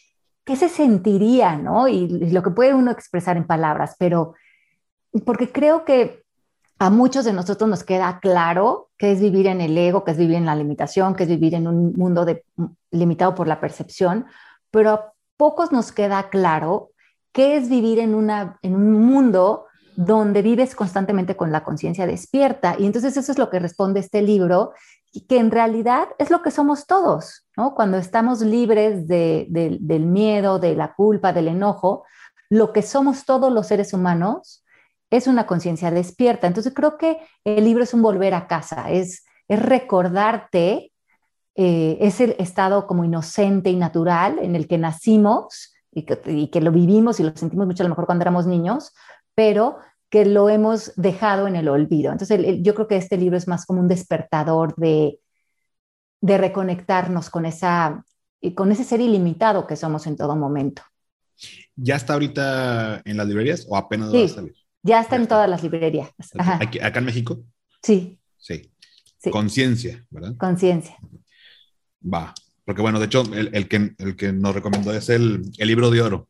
[0.45, 1.89] qué se sentiría, ¿no?
[1.89, 4.35] Y lo que puede uno expresar en palabras, pero
[5.27, 6.23] porque creo que
[6.79, 10.19] a muchos de nosotros nos queda claro qué es vivir en el ego, qué es
[10.19, 12.25] vivir en la limitación, qué es vivir en un mundo
[12.93, 14.27] limitado por la percepción,
[14.71, 16.93] pero a pocos nos queda claro
[17.33, 19.67] qué es vivir en, una, en un mundo
[19.97, 22.77] donde vives constantemente con la conciencia despierta.
[22.79, 24.73] Y entonces eso es lo que responde este libro,
[25.29, 27.75] que en realidad es lo que somos todos, ¿no?
[27.75, 32.05] Cuando estamos libres del miedo, de la culpa, del enojo,
[32.49, 34.65] lo que somos todos los seres humanos
[35.11, 36.47] es una conciencia despierta.
[36.47, 40.93] Entonces creo que el libro es un volver a casa, es, es recordarte
[41.55, 46.05] eh, ese estado como inocente y natural en el que nacimos y
[46.49, 48.93] que, lo vivimos y lo sentimos mucho a lo mejor cuando éramos niños,
[49.35, 49.79] pero
[50.11, 52.13] que lo hemos dejado en el olvido.
[52.13, 55.19] Entonces yo creo que este libro es más como un despertador de,
[56.21, 58.05] de reconectarnos con, esa,
[58.55, 60.83] con ese ser ilimitado que somos en todo momento.
[61.75, 64.55] ¿Ya está ahorita en las librerías o apenas va a salir?
[64.83, 66.11] Ya está en todas las librerías.
[66.39, 67.43] ¿Acá en México?
[67.83, 68.19] Sí.
[68.37, 68.71] Sí.
[69.31, 70.37] Conciencia, ¿verdad?
[70.37, 70.97] Conciencia.
[72.03, 72.35] Va.
[72.65, 76.03] Porque bueno, de hecho, el, que, el que nos recomendó es el, el libro de
[76.03, 76.29] oro.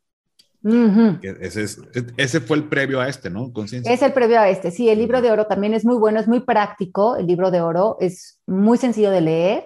[0.63, 1.81] Ese, es,
[2.15, 3.51] ese, fue el previo a este, ¿no?
[3.51, 3.91] Conciencia.
[3.91, 4.89] Es el previo a este, sí.
[4.89, 7.17] El libro de oro también es muy bueno, es muy práctico.
[7.17, 9.65] El libro de oro es muy sencillo de leer.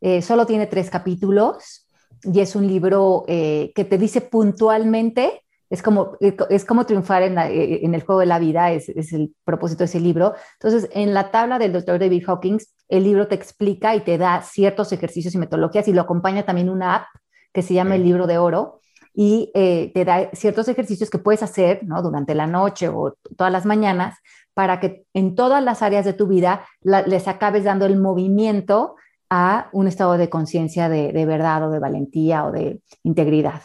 [0.00, 1.88] Eh, solo tiene tres capítulos
[2.22, 7.38] y es un libro eh, que te dice puntualmente es como, es como triunfar en,
[7.38, 10.34] eh, en, el juego de la vida, es, es, el propósito de ese libro.
[10.54, 14.40] Entonces, en la tabla del doctor David Hawkins, el libro te explica y te da
[14.40, 17.06] ciertos ejercicios y metodologías y lo acompaña también una app
[17.52, 18.80] que se llama el libro de oro
[19.20, 23.66] y eh, te da ciertos ejercicios que puedes hacer durante la noche o todas las
[23.66, 24.16] mañanas
[24.54, 28.94] para que en todas las áreas de tu vida les acabes dando el movimiento
[29.28, 33.62] a un estado de conciencia de, verdad o de valentía o de integridad.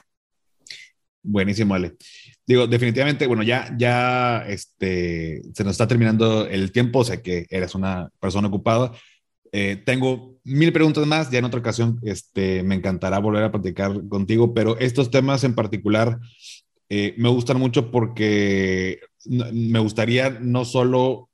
[1.22, 1.98] Buenísimo, Ale.
[2.48, 7.76] Digo, definitivamente, bueno, ya, ya este, se nos está terminando el tiempo, sé que eres
[7.76, 8.92] una persona ocupada.
[9.56, 14.08] Eh, tengo mil preguntas más, ya en otra ocasión este, me encantará volver a platicar
[14.10, 16.20] contigo, pero estos temas en particular
[16.90, 21.30] eh, me gustan mucho porque me gustaría no solo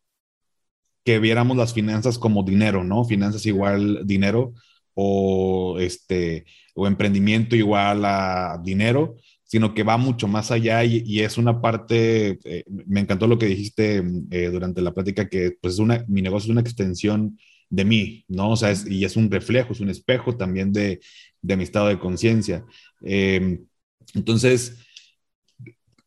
[1.06, 3.06] que viéramos las finanzas como dinero, ¿no?
[3.06, 4.54] Finanzas igual dinero
[4.94, 6.46] o, este,
[6.76, 9.16] o emprendimiento igual a dinero,
[9.46, 13.46] sino que va mucho más allá y, es una parte, eh, me encantó lo que
[13.46, 14.04] dijiste
[14.52, 17.38] durante la plática, que pues es una, mi negocio es una extensión
[17.70, 18.52] de mí, ¿no?
[18.52, 21.00] O sea, y es un reflejo, es un espejo también de,
[21.42, 22.66] de mi estado de conciencia.
[23.02, 23.66] Em,
[24.14, 24.78] entonces,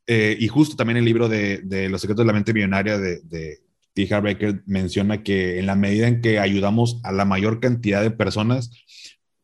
[0.07, 3.21] eh, y justo también el libro de, de, Los secretos de la mente millonaria de,
[3.23, 3.61] de
[3.95, 4.13] T.
[4.13, 8.71] Harbaker menciona que en la medida en que ayudamos a la mayor cantidad de personas,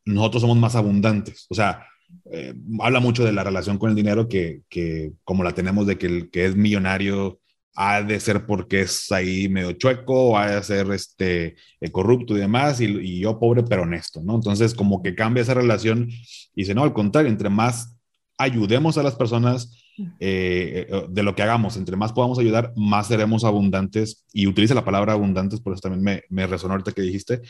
[0.04, 1.46] nosotros somos más abundantes.
[1.50, 1.86] O sea,
[2.32, 5.98] eh, habla mucho de la relación con el dinero que, que, como la tenemos de
[5.98, 7.40] que el que es millonario
[7.80, 12.40] ha de ser porque es ahí medio chueco, ha de ser este, eh, corrupto y
[12.40, 14.34] demás, y, yo pobre pero honesto, ¿no?
[14.34, 17.96] Entonces como que cambia esa relación y dice, no, al contrario, entre más
[18.36, 19.80] ayudemos a las personas
[20.18, 24.84] eh, de lo que hagamos, entre más podamos ayudar, más seremos abundantes, y utiliza la
[24.84, 27.42] palabra abundantes, por eso también me, me resonó ahorita que dijiste.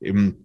[0.00, 0.36] Em,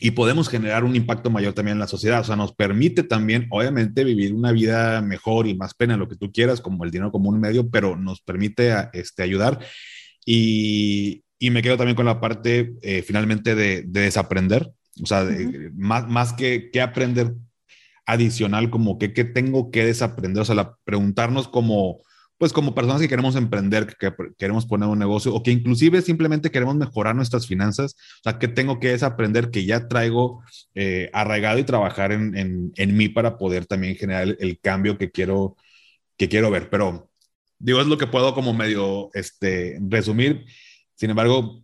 [0.00, 2.20] y podemos generar un impacto mayor también en la sociedad.
[2.20, 6.16] O sea, nos permite también, obviamente, vivir una vida mejor y más plena, lo que
[6.16, 9.60] tú quieras, como el dinero como un medio, pero nos permite este, ayudar.
[10.26, 14.72] Y, y me quedo también con la parte eh, finalmente de, desaprender.
[15.02, 15.26] O sea,
[15.74, 17.34] más, más que, que aprender
[18.06, 20.42] adicional, como que, que tengo que desaprender.
[20.42, 21.98] O sea, la, preguntarnos como
[22.38, 26.50] pues como personas que queremos emprender, que, queremos poner un negocio o que inclusive simplemente
[26.50, 30.42] queremos mejorar nuestras finanzas, o sea, que tengo que desaprender que ya traigo
[30.74, 35.10] eh, arraigado y trabajar en, en, en, mí para poder también generar el, cambio que
[35.10, 35.56] quiero,
[36.16, 36.70] que quiero ver.
[36.70, 37.10] Pero
[37.58, 40.44] digo, es lo que puedo como medio este, resumir.
[40.94, 41.62] Sin embargo,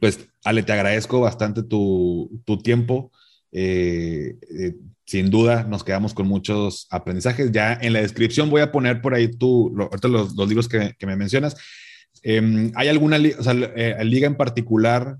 [0.00, 3.12] pues Ale, te agradezco bastante tu, tu tiempo.
[3.52, 4.74] Eh, eh,
[5.04, 7.52] sin duda nos quedamos con muchos aprendizajes.
[7.52, 11.06] Ya en la descripción voy a poner por ahí tú, los, los libros que, que,
[11.06, 11.56] me mencionas.
[12.22, 15.18] Em, ¿Hay alguna o sea, eh, liga en particular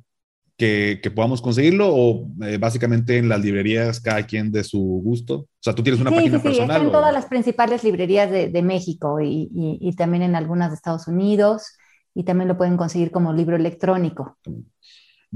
[0.57, 5.35] que, que podamos conseguirlo o eh, básicamente en las librerías cada quien de su gusto?
[5.35, 6.81] O sea, tú tienes una página sí, personal.
[6.81, 10.71] Sí, en todas las principales librerías de, de México y, y, y, también en algunas
[10.71, 11.77] de Estados Unidos
[12.15, 14.39] y también lo pueden conseguir como libro electrónico.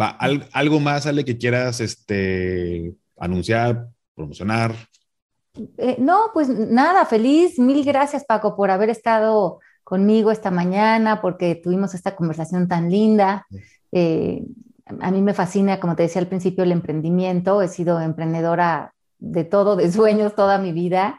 [0.01, 0.17] Va,
[0.53, 3.89] ¿algo más, Ale, que quieras este, anunciar,
[4.19, 4.74] promocionar?
[5.78, 7.59] Eh, no, pues nada, feliz.
[7.59, 13.47] Mil gracias, Paco, por haber estado conmigo esta mañana, porque tuvimos esta conversación tan linda.
[13.93, 14.45] Eh,
[15.01, 17.62] a mí me fascina, como te decía al principio, el emprendimiento.
[17.62, 21.19] He sido emprendedora de todo, de sueños toda mi vida.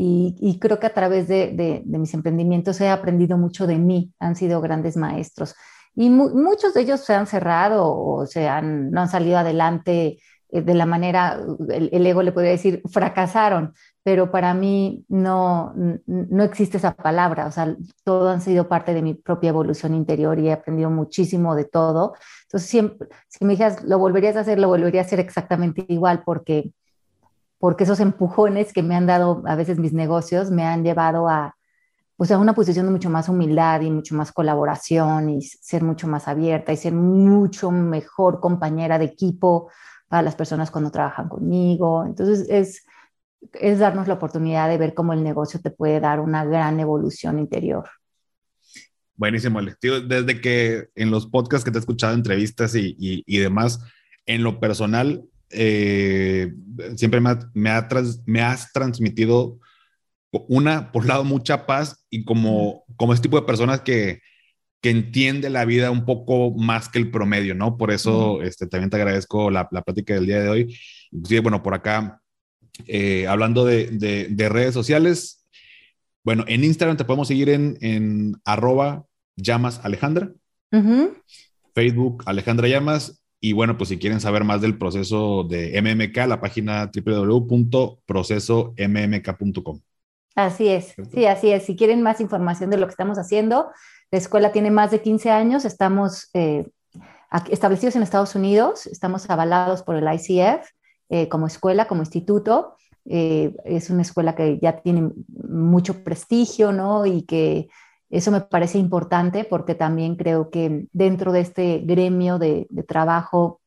[0.00, 4.12] Y, creo que a través de, mis emprendimientos he aprendido mucho de mí.
[4.20, 5.54] Han sido grandes maestros.
[5.94, 10.18] Y muchos de ellos se han cerrado o se han, no han salido adelante
[10.50, 15.74] de la manera, el, ego le podría decir, fracasaron, pero para mí no,
[16.06, 20.38] no existe esa palabra, o sea, todo han sido parte de mi propia evolución interior
[20.38, 22.14] y he aprendido muchísimo de todo.
[22.44, 26.72] Entonces, si me dijeras, lo volverías a hacer, lo volvería a hacer exactamente igual, porque,
[27.58, 31.58] porque esos empujones que me han dado a veces mis negocios me han llevado a,
[32.16, 36.08] pues a una posición de mucho más humildad y mucho más colaboración y ser mucho
[36.08, 39.70] más abierta y ser mucho mejor compañera de equipo
[40.08, 42.04] para las personas cuando trabajan conmigo.
[42.06, 42.84] Entonces es,
[43.52, 47.38] es darnos la oportunidad de ver cómo el negocio te puede dar una gran evolución
[47.38, 47.88] interior.
[49.14, 49.78] Buenísimo, Alex.
[49.80, 53.80] Desde que en los podcasts que te he escuchado, entrevistas y, y, demás,
[54.26, 56.52] en lo personal, eh,
[56.96, 57.72] siempre me, me,
[58.26, 59.58] me, has transmitido
[60.30, 64.20] una, por un lado, mucha paz y como, como este tipo de personas que,
[64.80, 67.76] que entiende la vida un poco más que el promedio, ¿no?
[67.76, 70.78] Por eso este, también te agradezco la, la plática del día de hoy.
[71.10, 72.20] Inclusive, bueno, por acá,
[72.86, 73.88] eh, hablando de,
[74.30, 75.48] de, redes sociales,
[76.22, 79.04] bueno, en Instagram te podemos seguir en, en arroba
[79.36, 80.30] llamas Alejandra,
[81.74, 86.40] Facebook Alejandra Llamas, y bueno, pues si quieren saber más del proceso de MMK, la
[86.40, 89.80] página www.procesommk.com.
[90.34, 91.64] Así es, sí, así es.
[91.64, 93.70] Si quieren más información de lo que estamos haciendo,
[94.10, 96.68] la escuela tiene más de 15 años, estamos eh,
[97.50, 100.66] establecidos en Estados Unidos, estamos avalados por el ICF
[101.10, 102.76] eh, como escuela, como instituto.
[103.04, 107.06] Eh, es una escuela que ya tiene mucho prestigio, ¿no?
[107.06, 107.68] Y que
[108.10, 113.60] eso me parece importante porque también creo que dentro de este gremio de, trabajo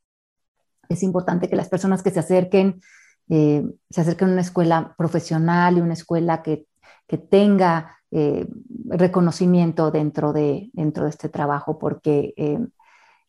[0.90, 2.82] es importante que las personas que se acerquen
[3.30, 6.66] se acerquen a una escuela profesional y una escuela que,
[7.08, 8.48] que tenga eh,
[8.88, 12.60] reconocimiento dentro de, dentro de este trabajo, porque eh,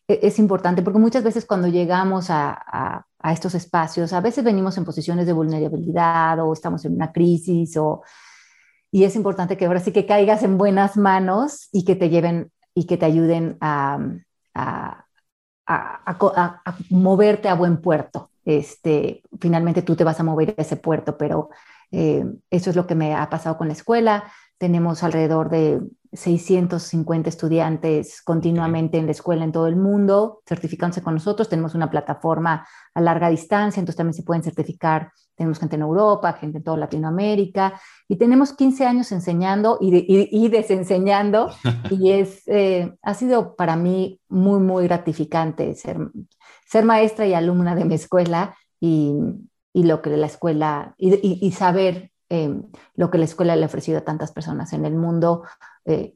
[0.08, 4.76] e-, es importante, porque muchas veces cuando llegamos a, a, estos espacios, a veces venimos
[4.76, 8.02] en posiciones de vulnerabilidad o estamos en una crisis, o,
[8.90, 12.50] y es importante que ahora sí que caigas en buenas manos y que te lleven
[12.74, 13.98] y que te ayuden a,
[14.54, 15.06] a,
[15.66, 21.16] a moverte a buen puerto este, finalmente tú te vas a mover a ese puerto,
[21.16, 21.50] pero
[21.90, 24.24] eh, eso es lo que me ha pasado con la escuela.
[24.62, 25.80] Tenemos alrededor de
[26.12, 31.48] 650 estudiantes continuamente en la escuela en todo el mundo, certificándose con nosotros.
[31.48, 32.64] Tenemos una plataforma
[32.94, 35.10] a larga distancia, entonces también se pueden certificar.
[35.34, 41.50] Tenemos gente en Europa, gente en toda Latinoamérica, y tenemos 15 años enseñando y, desenseñando,
[41.90, 45.98] y es, eh, ha sido para mí muy, muy gratificante ser,
[46.68, 49.12] ser maestra y alumna de mi escuela y,
[49.74, 52.50] lo que la escuela, y, saber eh,
[52.94, 55.42] lo que la escuela le ha ofrecido a tantas personas en el mundo
[55.84, 56.14] eh,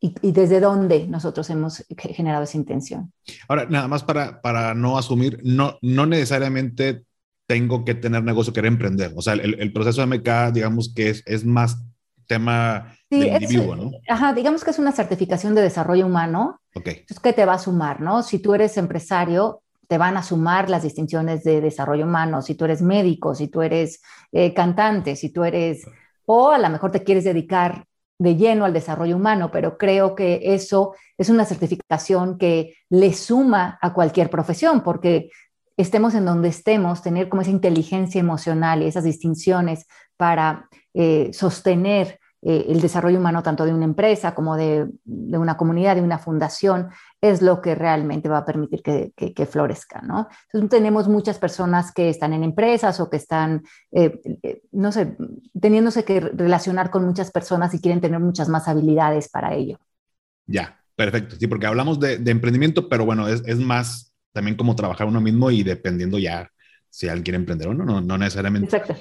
[0.00, 3.12] y, desde dónde nosotros hemos generado esa intención.
[3.46, 7.04] Ahora, nada más para, para no asumir, no, no necesariamente
[7.46, 9.12] tengo que tener negocio, querer emprender.
[9.14, 11.84] O sea, el, proceso de MK, digamos que es, es más
[12.26, 13.90] tema del individuo, ¿no?
[14.08, 16.88] Ajá, digamos que es una certificación de desarrollo humano Ok.
[16.88, 18.22] Entonces, ¿qué te va a sumar, no?
[18.22, 19.61] Si tú eres empresario,
[19.92, 22.40] te van a sumar las distinciones de desarrollo humano.
[22.40, 24.00] Si tú eres médico, si tú eres
[24.32, 25.86] eh, cantante, si tú eres,
[26.24, 27.84] o a lo mejor te quieres dedicar
[28.18, 33.78] de lleno al desarrollo humano, pero creo que eso es una certificación que le suma
[33.82, 35.28] a cualquier profesión, porque
[35.76, 39.86] estemos en donde estemos, tener como esa inteligencia emocional y esas distinciones
[40.16, 45.94] para eh, sostener eh, el desarrollo humano tanto de una empresa como de, una comunidad,
[45.94, 46.88] de una fundación,
[47.20, 50.28] es lo que realmente va a permitir que, florezca, ¿no?
[50.46, 53.62] Entonces tenemos muchas personas que están en empresas o que están,
[53.92, 55.16] eh, eh, no sé,
[55.60, 59.78] teniéndose que relacionar con muchas personas y quieren tener muchas más habilidades para ello.
[60.44, 61.36] Ya, perfecto.
[61.38, 65.52] Sí, porque hablamos de, emprendimiento, pero bueno, es, es, más también como trabajar uno mismo
[65.52, 66.50] y dependiendo ya
[66.90, 68.76] si alguien quiere emprender o no, no, no necesariamente.
[68.76, 68.96] Exacto.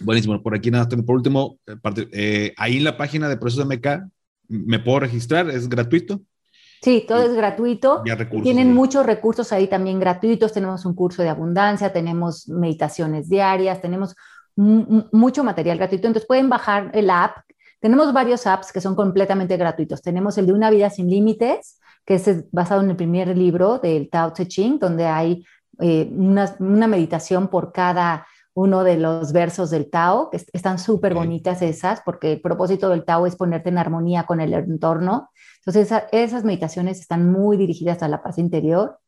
[0.00, 0.42] Buenísimo.
[0.42, 4.08] Por aquí nada, por último, eh, eh, ahí en la página de Proceso MK,
[4.48, 5.50] ¿me puedo registrar?
[5.50, 6.20] ¿Es gratuito?
[6.82, 8.02] Sí, todo es gratuito.
[8.42, 10.52] Tienen muchos recursos ahí también gratuitos.
[10.52, 14.14] Tenemos un curso de abundancia, tenemos meditaciones diarias, tenemos
[14.54, 16.06] mucho material gratuito.
[16.06, 17.38] Entonces pueden bajar el app.
[17.80, 20.02] Tenemos varios apps que son completamente gratuitos.
[20.02, 24.08] Tenemos el de Una vida sin límites, que es basado en el primer libro del
[24.08, 25.44] Tao Te Ching, donde hay
[25.80, 28.26] eh, una, una meditación por cada
[28.58, 33.04] uno de los versos del Tao, que están súper bonitas esas, porque el propósito del
[33.04, 35.30] Tao es ponerte en armonía con el entorno.
[35.64, 38.98] Entonces, esas meditaciones están muy dirigidas a la paz interior.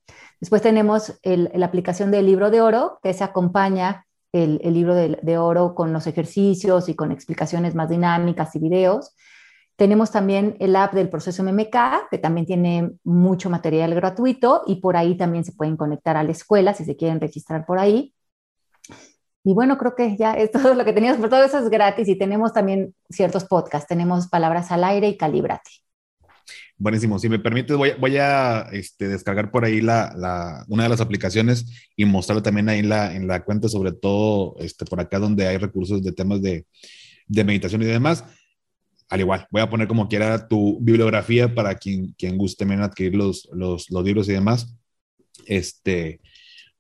[0.41, 5.39] Después tenemos la aplicación del libro de oro, que se acompaña el, libro de, de,
[5.39, 9.17] oro con los ejercicios y con explicaciones más dinámicas y videos.
[9.75, 14.97] Tenemos también el app del proceso MMK, que también tiene mucho material gratuito y por
[14.97, 18.15] ahí también se pueden conectar a la escuela si se quieren registrar por ahí.
[19.45, 22.09] Y bueno, creo que ya es todo lo que teníamos, por todo eso es gratis
[22.09, 25.71] y tenemos también ciertos podcasts, tenemos Palabras al Aire y Calibrate.
[26.77, 30.89] Buenísimo, si me permites voy, voy a este, descargar por ahí la, la, una de
[30.89, 34.99] las aplicaciones y mostrarlo también ahí en la, en la cuenta, sobre todo este, por
[34.99, 36.65] acá donde hay recursos de temas de,
[37.27, 38.25] de meditación y demás.
[39.11, 43.15] Al igual, voy a poner como quiera tu bibliografía para quien, quien guste también adquirir
[43.15, 44.75] los, los, los libros y demás.
[45.47, 46.21] Este,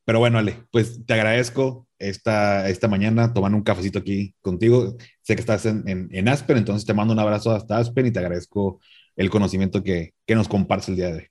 [0.06, 4.96] pero bueno, Ale, pues te agradezco esta, esta mañana tomando un cafecito aquí contigo.
[5.22, 8.18] Sé que estás en, en, Aspen, entonces te mando un abrazo hasta Aspen y te
[8.18, 8.80] agradezco
[9.16, 11.26] el conocimiento que, que nos compartes el día de hoy.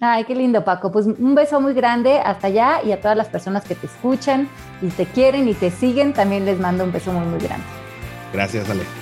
[0.00, 0.90] Ay, qué lindo, Paco.
[0.90, 4.48] Pues un beso muy grande hasta allá y a todas las personas que te escuchan
[4.80, 7.66] y te quieren y te siguen, también les mando un beso muy, muy grande.
[8.32, 9.01] Gracias, Ale.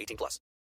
[0.00, 0.40] 18 plus.